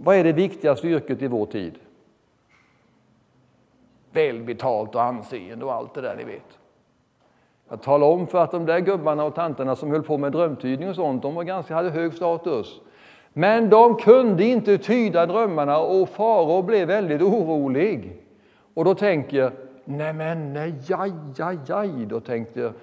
[0.02, 1.74] Vad är det viktigaste yrket i vår tid?
[4.12, 6.58] Välbetalt och anseende och allt det där ni vet.
[7.70, 10.89] Jag talade om för att de där gubbarna och tanterna som höll på med drömtydning
[10.89, 12.82] och sånt, de var ganska, hade hög status.
[13.34, 18.24] Men de kunde inte tyda drömmarna och farao blev väldigt orolig.
[18.74, 19.52] Och då tänker jag,
[19.86, 22.74] nej men nej, aj, aj, aj, då tänkte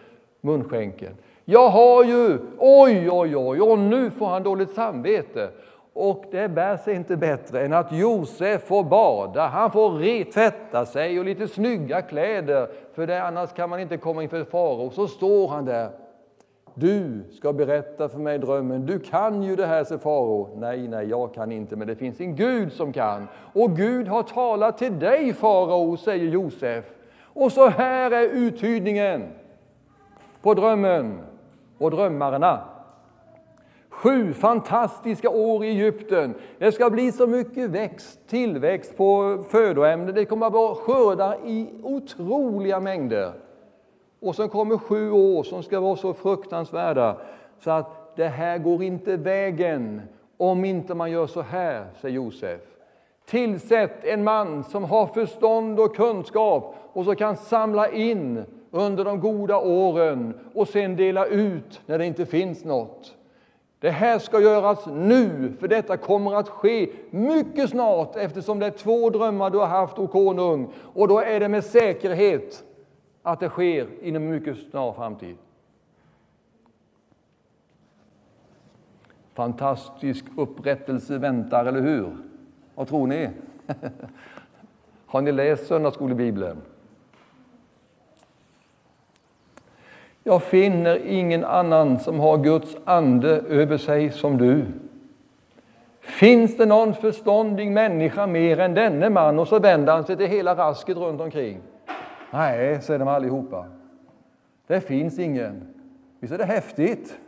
[0.40, 1.14] munskänken.
[1.44, 5.50] Jag har ju, oj, oj, oj, och nu får han dåligt samvete.
[5.98, 11.18] Och det bär sig inte bättre än att Josef får bada, han får tvätta sig
[11.18, 14.90] och lite snygga kläder, för det, annars kan man inte komma inför farao.
[14.90, 15.90] Så står han där.
[16.74, 20.56] Du ska berätta för mig drömmen, du kan ju det här, säger farao.
[20.56, 23.28] Nej, nej, jag kan inte, men det finns en Gud som kan.
[23.52, 26.84] Och Gud har talat till dig, farao, säger Josef.
[27.22, 29.28] Och så här är uttydningen
[30.42, 31.20] på drömmen
[31.78, 32.75] och drömmarna.
[33.96, 36.34] Sju fantastiska år i Egypten.
[36.58, 40.14] Det ska bli så mycket växt, tillväxt på födoämnen.
[40.14, 43.32] Det kommer att vara skördar i otroliga mängder.
[44.20, 47.16] Och sen kommer sju år som ska vara så fruktansvärda
[47.60, 50.02] så att det här går inte vägen
[50.36, 52.60] om inte man gör så här, säger Josef.
[53.26, 59.20] Tillsätt en man som har förstånd och kunskap och som kan samla in under de
[59.20, 63.15] goda åren och sen dela ut när det inte finns något.
[63.86, 68.70] Det här ska göras nu, för detta kommer att ske mycket snart eftersom det är
[68.70, 72.64] två drömmar du har haft, o konung, och då är det med säkerhet
[73.22, 75.36] att det sker inom en mycket snar framtid.
[79.34, 82.16] Fantastisk upprättelse väntar, eller hur?
[82.74, 83.30] Vad tror ni?
[85.06, 86.62] Har ni läst söndagsskolebibeln?
[90.28, 94.64] Jag finner ingen annan som har Guds ande över sig som du.
[96.00, 99.38] Finns det någon förståndig människa mer än denne man?
[99.38, 101.60] Och så vänder han sig till hela rasket runt omkring.
[102.30, 103.66] Nej, säger de allihopa.
[104.66, 105.74] Det finns ingen.
[106.20, 107.18] Visst är det häftigt?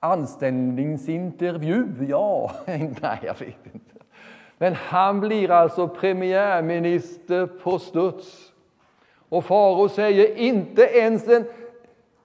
[0.00, 2.52] Anställningsintervju, ja.
[2.66, 3.94] Nej, jag vet inte.
[4.58, 8.52] Men han blir alltså premiärminister på studs.
[9.28, 11.44] Och farao säger inte ens en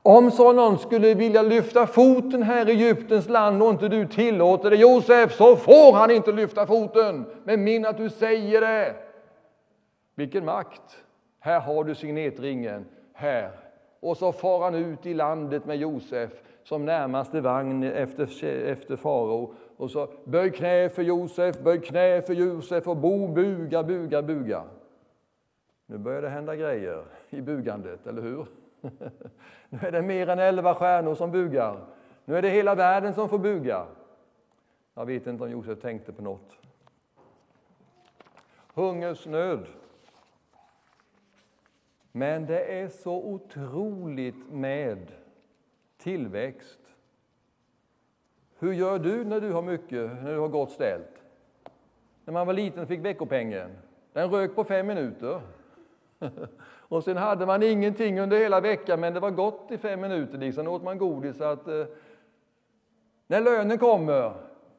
[0.02, 4.70] om så någon skulle vilja lyfta foten här i Egyptens land och inte du tillåter
[4.70, 8.96] det, Josef, så får han inte lyfta foten med min att du säger det.
[10.16, 11.04] Vilken makt!
[11.40, 13.52] Här har du signetringen, här.
[14.00, 16.32] Och så far han ut i landet med Josef
[16.64, 19.54] som närmaste vagn efter, efter farao.
[19.78, 24.64] Och så böj knä för Josef, böj knä för Josef och bo, buga, buga, buga.
[25.86, 28.46] Nu börjar det hända grejer i bugandet, eller hur?
[29.70, 31.86] Nu är det mer än elva stjärnor som bugar.
[32.26, 33.86] Nu är det hela världen som får buga.
[34.94, 36.58] Jag vet inte om Josef tänkte på något.
[38.74, 39.68] Hungersnöd.
[42.12, 45.12] Men det är så otroligt med
[45.98, 46.80] tillväxt.
[48.60, 51.24] Hur gör du när du har mycket, när du har gott ställt?
[52.26, 53.78] När man var liten fick veckopengen.
[54.14, 55.42] Den rök på fem minuter.
[56.90, 60.38] Och sen hade man ingenting under hela veckan, men det var gott i fem minuter.
[60.38, 60.66] Liksom.
[60.66, 61.38] Då åt man godis.
[61.38, 61.86] Så att, eh,
[63.28, 64.34] när lönen kommer,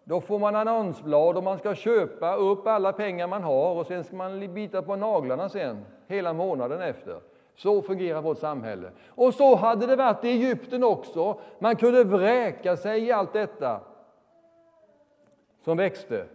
[0.05, 4.05] då får man annonsblad och man ska köpa upp alla pengar man har och sen
[4.05, 7.21] ska man bita på naglarna sen, hela månaden efter.
[7.55, 8.91] Så fungerar vårt samhälle.
[9.09, 11.41] Och så hade det varit i Egypten också.
[11.59, 13.81] Man kunde vräka sig i allt detta
[15.65, 16.27] som växte.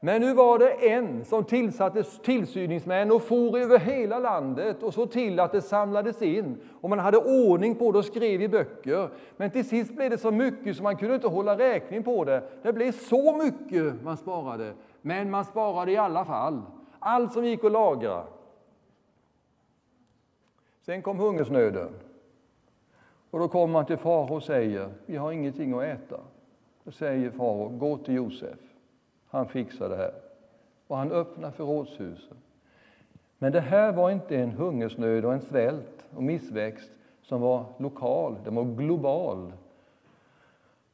[0.00, 5.10] Men nu var det en som tillsatte tillsyningsmän och for över hela landet och såg
[5.10, 6.60] till att det samlades in.
[6.80, 9.10] Och man hade ordning på det och skrev i böcker.
[9.36, 12.42] Men till sist blev det så mycket så man kunde inte hålla räkning på det.
[12.62, 14.72] Det blev så mycket man sparade.
[15.02, 16.62] Men man sparade i alla fall.
[16.98, 18.24] Allt som gick att lagra.
[20.86, 21.88] Sen kom hungersnöden.
[23.30, 26.20] Och då kommer man till farao och säger, vi har ingenting att äta.
[26.84, 28.67] Då säger farao, gå till Josef.
[29.28, 30.14] Han fixar det här.
[30.86, 32.36] Och han öppnar förrådshusen.
[33.38, 36.90] Men det här var inte en hungersnöd och en svält och missväxt
[37.22, 39.52] som var lokal, den var global.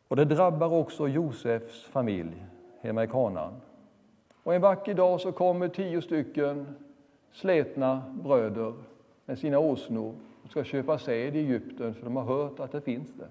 [0.09, 2.47] Och det drabbar också Josefs familj
[2.81, 3.55] hemma i Kanaan.
[4.43, 6.77] Och en vacker dag så kommer tio stycken
[7.33, 8.75] slätna bröder
[9.25, 10.15] med sina åsnor
[10.45, 13.29] och ska köpa säd i Egypten för de har hört att det finns det.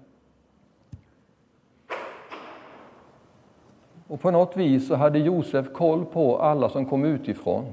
[4.08, 7.64] Och på något vis så hade Josef koll på alla som kom utifrån.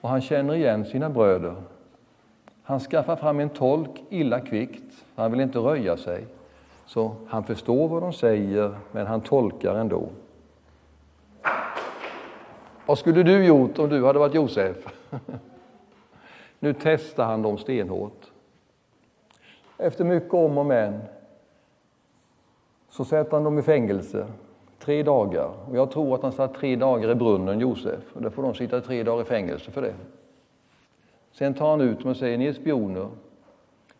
[0.00, 1.54] Och han känner igen sina bröder.
[2.62, 6.26] Han skaffar fram en tolk illa kvickt, han vill inte röja sig.
[6.86, 10.08] Så han förstår vad de säger, men han tolkar ändå.
[12.86, 14.76] Vad skulle du gjort om du hade varit Josef?
[16.58, 18.32] nu testar han dem stenhårt.
[19.78, 21.00] Efter mycket om och men
[22.88, 24.26] så sätter han dem i fängelse
[24.84, 25.50] tre dagar.
[25.68, 28.16] Och jag tror att han satt tre dagar i brunnen, Josef.
[28.16, 29.94] Och då får de sitta tre dagar i fängelse för det.
[31.32, 33.08] Sen tar han ut dem och säger, ni är spioner.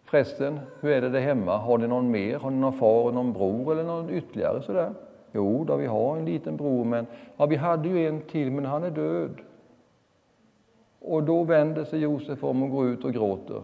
[0.05, 1.57] Förresten, hur är det där hemma?
[1.57, 2.39] Har ni någon mer?
[2.39, 4.95] Har ni någon far, någon bror eller någon ytterligare sådär?
[5.33, 7.07] Jo, då vi har en liten bror, men
[7.37, 9.41] ja, vi hade ju en till, men han är död.
[11.01, 13.63] Och då vänder sig Josef om och går ut och gråter.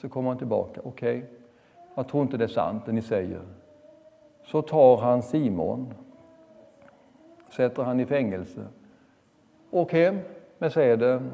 [0.00, 0.80] Så kommer han tillbaka.
[0.84, 1.28] Okej, okay,
[1.94, 3.40] jag tror inte det är sant det ni säger.
[4.50, 5.94] Så tar han Simon,
[7.50, 8.66] sätter han i fängelse.
[9.70, 10.18] Åk hem
[10.58, 11.30] med säden,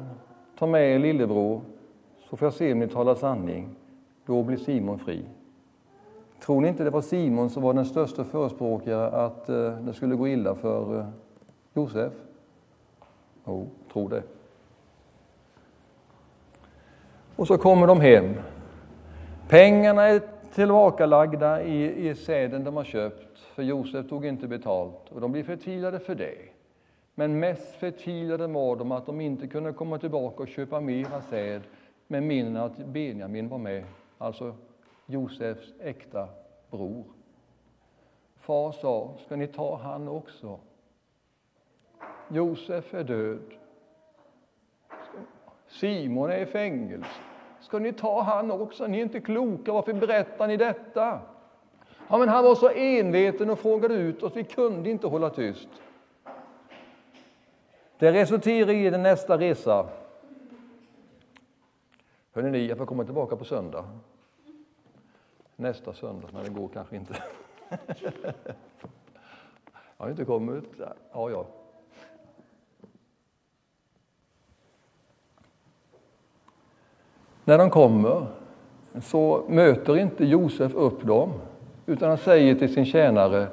[0.57, 1.61] ta med er lillebror,
[2.29, 3.75] så får jag se om ni talar sanning.
[4.25, 5.25] Då blir Simon fri.
[6.39, 10.15] Tror ni inte det var Simon som var den största förespråkare att eh, det skulle
[10.15, 11.05] gå illa för eh,
[11.73, 12.13] Josef?
[13.45, 14.23] Jo, tro det.
[17.35, 18.33] Och så kommer de hem.
[19.49, 20.21] Pengarna är
[20.57, 25.43] tillbakalagda i, i säden de har köpt, för Josef tog inte betalt och de blir
[25.43, 26.37] förtvivlade för det.
[27.15, 31.61] Men mest förtvivlade var de att de inte kunde komma tillbaka och köpa mera säd
[32.07, 33.83] med mindre att Benjamin var med,
[34.17, 34.55] alltså
[35.05, 36.27] Josefs äkta
[36.71, 37.03] bror.
[38.35, 40.59] Far sa, ska ni ta han också?
[42.29, 43.53] Josef är död.
[45.67, 47.26] Simon är i fängelse.
[47.67, 48.87] Ska ni ta han också?
[48.87, 51.19] Ni är inte kloka, varför berättar ni detta?
[52.07, 55.67] Ja, men han var så enveten och frågade ut oss, vi kunde inte hålla tyst.
[57.97, 59.89] Det resulterar i den nästa resa.
[62.33, 63.89] Hörrni, ni, jag får komma tillbaka på söndag.
[65.55, 67.23] Nästa söndag, men det går kanske inte.
[69.97, 70.65] jag har inte kommit.
[71.11, 71.45] Ja, ja.
[77.47, 78.25] När de kommer
[79.01, 81.33] så möter inte Josef upp dem,
[81.85, 83.47] utan han säger till sin tjänare,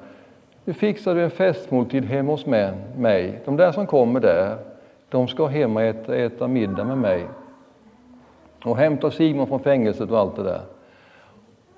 [0.64, 2.46] nu fixar du en festmåltid hemma hos
[2.96, 3.40] mig.
[3.44, 4.56] De där som kommer där,
[5.08, 7.26] de ska hem och äta, äta middag med mig.
[8.64, 10.62] Och hämta Simon från fängelset och allt det där.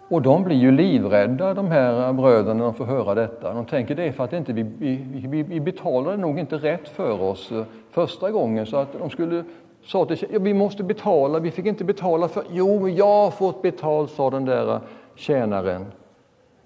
[0.08, 3.54] Och de blir ju livrädda, de här bröderna, när de får höra detta.
[3.54, 7.22] De tänker det är för att inte vi, vi, vi betalade nog inte rätt för
[7.22, 9.44] oss eh, första gången, så att de skulle
[9.86, 12.44] sa till ja, vi måste betala, vi fick inte betala för...
[12.50, 14.80] Jo, jag har fått betalt, sa den där eh,
[15.14, 15.86] tjänaren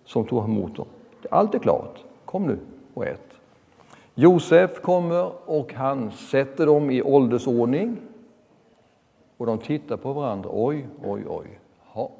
[0.05, 0.87] som tog emot dem.
[1.31, 2.59] Allt är klart, kom nu
[2.95, 3.31] och ät.
[4.15, 7.97] Josef kommer och han sätter dem i åldersordning
[9.37, 10.51] och de tittar på varandra.
[10.53, 11.59] Oj, oj, oj.
[11.85, 12.11] Ha.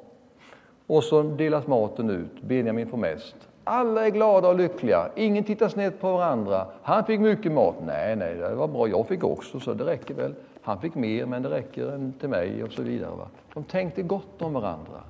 [0.87, 2.41] Och så delas maten ut.
[2.41, 3.35] Benjamin får mest.
[3.63, 5.09] Alla är glada och lyckliga.
[5.15, 6.65] Ingen tittar snett på varandra.
[6.81, 7.75] Han fick mycket mat.
[7.85, 8.87] Nej, nej, det var bra.
[8.87, 10.33] Jag fick också, så det räcker väl.
[10.61, 13.15] Han fick mer, men det räcker än till mig och så vidare.
[13.15, 13.27] Va?
[13.53, 15.01] De tänkte gott om varandra.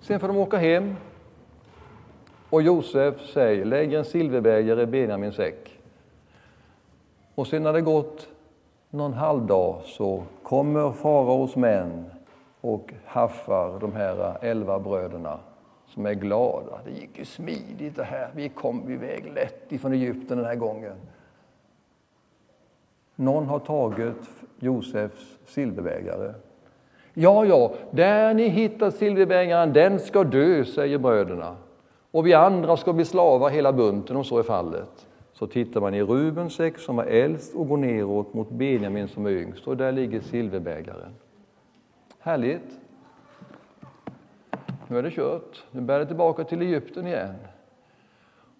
[0.00, 0.94] Sen får de åka hem
[2.50, 5.78] och Josef säger, lägg en silverbägare i Benjamins säck.
[7.34, 8.28] Och sen när det gått
[8.90, 12.04] någon halvdag så kommer faraos män
[12.60, 15.38] och haffar de här elva bröderna
[15.86, 16.80] som är glada.
[16.84, 18.30] Det gick ju smidigt det här.
[18.34, 20.96] Vi kom iväg lätt ifrån Egypten den här gången.
[23.16, 26.32] Någon har tagit Josefs silverbägare.
[27.14, 31.56] Ja, ja, där ni hittar silverbägaren, den ska dö, säger bröderna.
[32.10, 35.06] Och vi andra ska bli slavar hela bunten om så är fallet.
[35.32, 39.26] Så tittar man i Rubens säck som var äldst och går neråt mot Benjamin som
[39.26, 41.14] är yngst och där ligger silverbägaren.
[42.18, 42.80] Härligt!
[44.88, 45.64] Nu är det kört.
[45.70, 47.34] Nu bär det tillbaka till Egypten igen.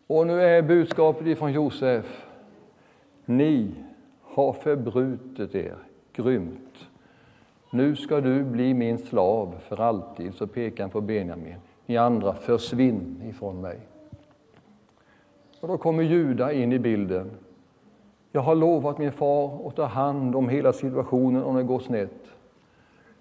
[0.06, 2.26] Och nu är budskapet ifrån Josef.
[3.24, 3.74] Ni
[4.36, 5.76] har förbrutit er
[6.12, 6.88] grymt.
[7.70, 11.54] Nu ska du bli min slav för alltid, så pekar han på Benjamin.
[11.86, 13.78] Ni andra, försvinn ifrån mig.
[15.60, 17.30] Och då kommer Juda in i bilden.
[18.32, 22.30] Jag har lovat min far att ta hand om hela situationen om det går snett.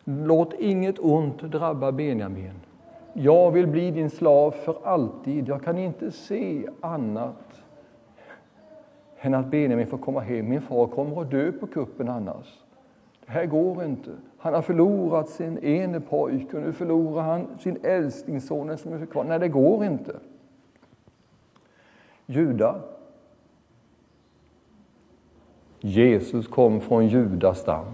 [0.04, 2.60] Låt inget ont drabba Benjamin.
[3.14, 5.48] Jag vill bli din slav för alltid.
[5.48, 7.45] Jag kan inte se annat
[9.20, 10.50] än att Benjamin får komma hem.
[10.50, 12.60] Min far kommer att dö på kuppen annars.
[13.26, 14.12] Det här går inte.
[14.38, 19.24] Han har förlorat sin ene pojke och nu förlorar han sin älsklingsson som är kvar.
[19.24, 20.16] Nej, det går inte.
[22.26, 22.82] Juda.
[25.80, 27.86] Jesus kom från Judas stam.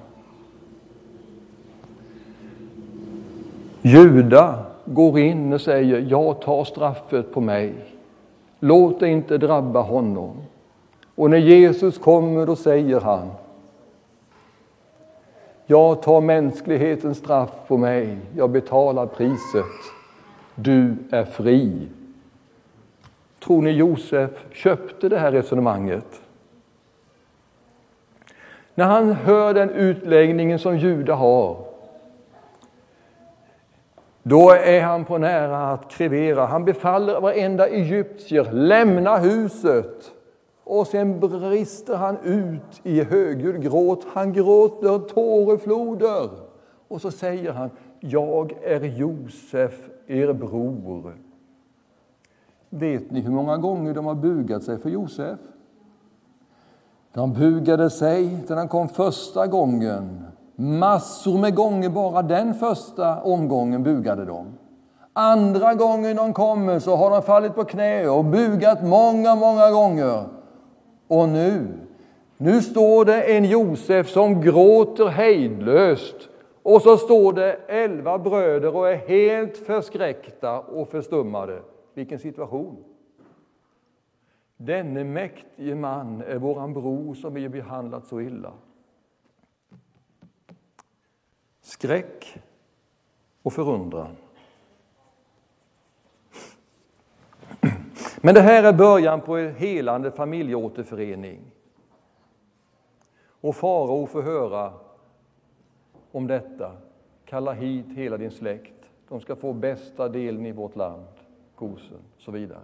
[3.82, 7.74] Juda går in och säger, jag tar straffet på mig.
[8.60, 10.32] Låt det inte drabba honom.
[11.22, 13.32] Och när Jesus kommer då säger han,
[15.66, 18.18] Jag tar mänsklighetens straff på mig.
[18.36, 19.66] Jag betalar priset.
[20.56, 21.88] Du är fri.
[23.40, 26.22] Tror ni Josef köpte det här resonemanget?
[28.76, 31.58] När han hör den utläggningen som Juda har,
[34.24, 36.46] då är han på nära att krevera.
[36.46, 40.12] Han befaller varenda egyptier, lämna huset.
[40.64, 44.06] Och sen brister han ut i högljudd gråt.
[44.14, 46.30] Han gråter tårefloder.
[46.88, 51.14] Och så säger han, jag är Josef, er bror.
[52.70, 55.40] Vet ni hur många gånger de har bugat sig för Josef?
[57.14, 60.26] De bugade sig när han kom första gången.
[60.56, 64.46] Massor med gånger bara den första omgången bugade de.
[65.14, 70.41] Andra gången de kommer så har de fallit på knä och bugat många, många gånger.
[71.12, 71.80] Och nu,
[72.38, 76.30] nu står det en Josef som gråter hejdlöst
[76.64, 81.62] och så står det elva bröder och är helt förskräckta och förstummade.
[81.94, 82.84] Vilken situation!
[84.58, 88.54] Denne mäktige man är våran bror som vi behandlat så illa.
[91.62, 92.40] Skräck
[93.42, 94.16] och förundran.
[98.24, 101.40] Men det här är början på en helande familjeåterförening.
[103.42, 104.74] Och farao får höra
[106.12, 106.72] om detta.
[107.26, 108.90] Kalla hit hela din släkt.
[109.08, 111.06] De ska få bästa delen i vårt land,
[111.56, 112.62] Gosen, och så vidare.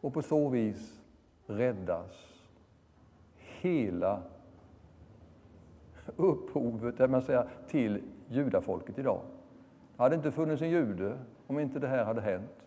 [0.00, 1.00] Och på så vis
[1.46, 2.28] räddas
[3.36, 4.22] hela
[6.16, 9.20] upphovet man säger, till judafolket idag.
[9.96, 12.64] Det hade inte funnits en jude om inte det här hade hänt.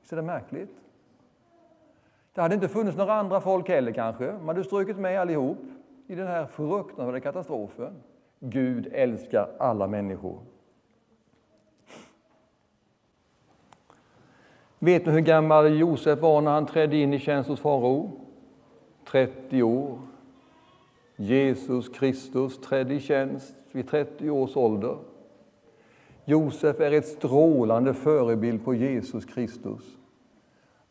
[0.00, 0.81] Visst är det märkligt?
[2.34, 4.32] Det hade inte funnits några andra folk heller kanske.
[4.32, 5.58] Man hade strukit med allihop
[6.06, 8.02] i den här fruktansvärda katastrofen.
[8.40, 10.38] Gud älskar alla människor.
[14.78, 18.10] Vet ni hur gammal Josef var när han trädde in i tjänst hos farao?
[19.10, 19.98] 30 år.
[21.16, 24.98] Jesus Kristus trädde i tjänst vid 30 års ålder.
[26.24, 29.96] Josef är ett strålande förebild på Jesus Kristus.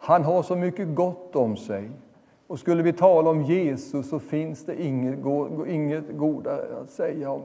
[0.03, 1.91] Han har så mycket gott om sig.
[2.47, 5.19] Och skulle vi tala om Jesus så finns det inget,
[5.67, 7.41] inget godare att säga om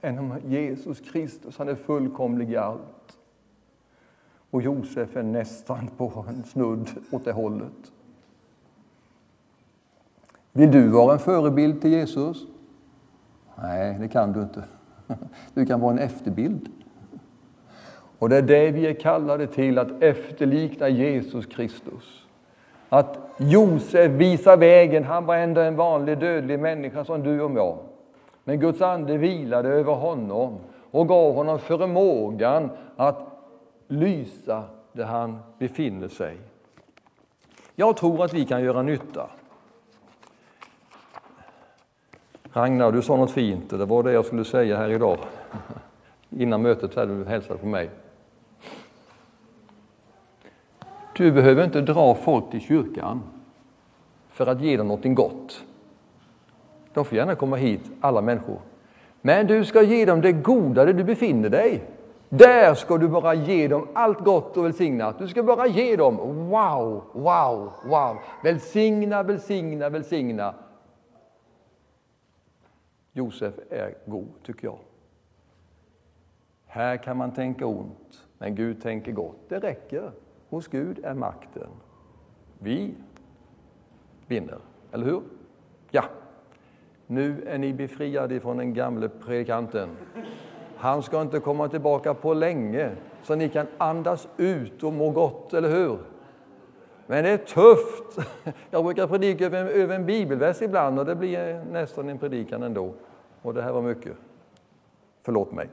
[0.00, 1.58] än om Jesus Kristus.
[1.58, 3.18] Han är fullkomlig i allt.
[4.50, 7.92] Och Josef är nästan på en snudd åt det hållet.
[10.52, 12.46] Vill du vara en förebild till Jesus?
[13.54, 14.64] Nej, det kan du inte.
[15.54, 16.68] Du kan vara en efterbild.
[18.18, 22.26] Och det är det vi är kallade till, att efterlikna Jesus Kristus.
[22.88, 27.78] Att Josef visar vägen, han var ändå en vanlig dödlig människa som du och jag.
[28.44, 30.58] Men Guds ande vilade över honom
[30.90, 33.26] och gav honom förmågan att
[33.88, 36.36] lysa där han befinner sig.
[37.74, 39.30] Jag tror att vi kan göra nytta.
[42.52, 45.18] Ragnar, du sa något fint, det var det jag skulle säga här idag.
[46.30, 47.90] Innan mötet hade du hälsat på mig.
[51.16, 53.22] Du behöver inte dra folk till kyrkan
[54.28, 55.64] för att ge dem någonting gott.
[56.92, 58.60] De får gärna komma hit, alla människor.
[59.20, 61.84] Men du ska ge dem det goda där du befinner dig.
[62.28, 65.18] Där ska du bara ge dem allt gott och välsignat.
[65.18, 66.16] Du ska bara ge dem
[66.48, 68.16] wow, wow, wow.
[68.42, 70.54] Välsigna, välsigna, välsigna.
[73.12, 74.78] Josef är god, tycker jag.
[76.66, 79.48] Här kan man tänka ont, men Gud tänker gott.
[79.48, 80.12] Det räcker.
[80.48, 81.68] Hos Gud är makten.
[82.58, 82.94] Vi
[84.26, 84.58] vinner,
[84.92, 85.22] eller hur?
[85.90, 86.04] Ja.
[87.06, 89.88] Nu är ni befriade från den gamle predikanten.
[90.76, 92.90] Han ska inte komma tillbaka på länge,
[93.22, 95.98] så ni kan andas ut och må gott, eller hur?
[97.06, 98.28] Men det är tufft.
[98.70, 102.94] Jag brukar predika över, över en bibelvers ibland och det blir nästan en predikan ändå.
[103.42, 104.12] Och det här var mycket.
[105.22, 105.68] Förlåt mig.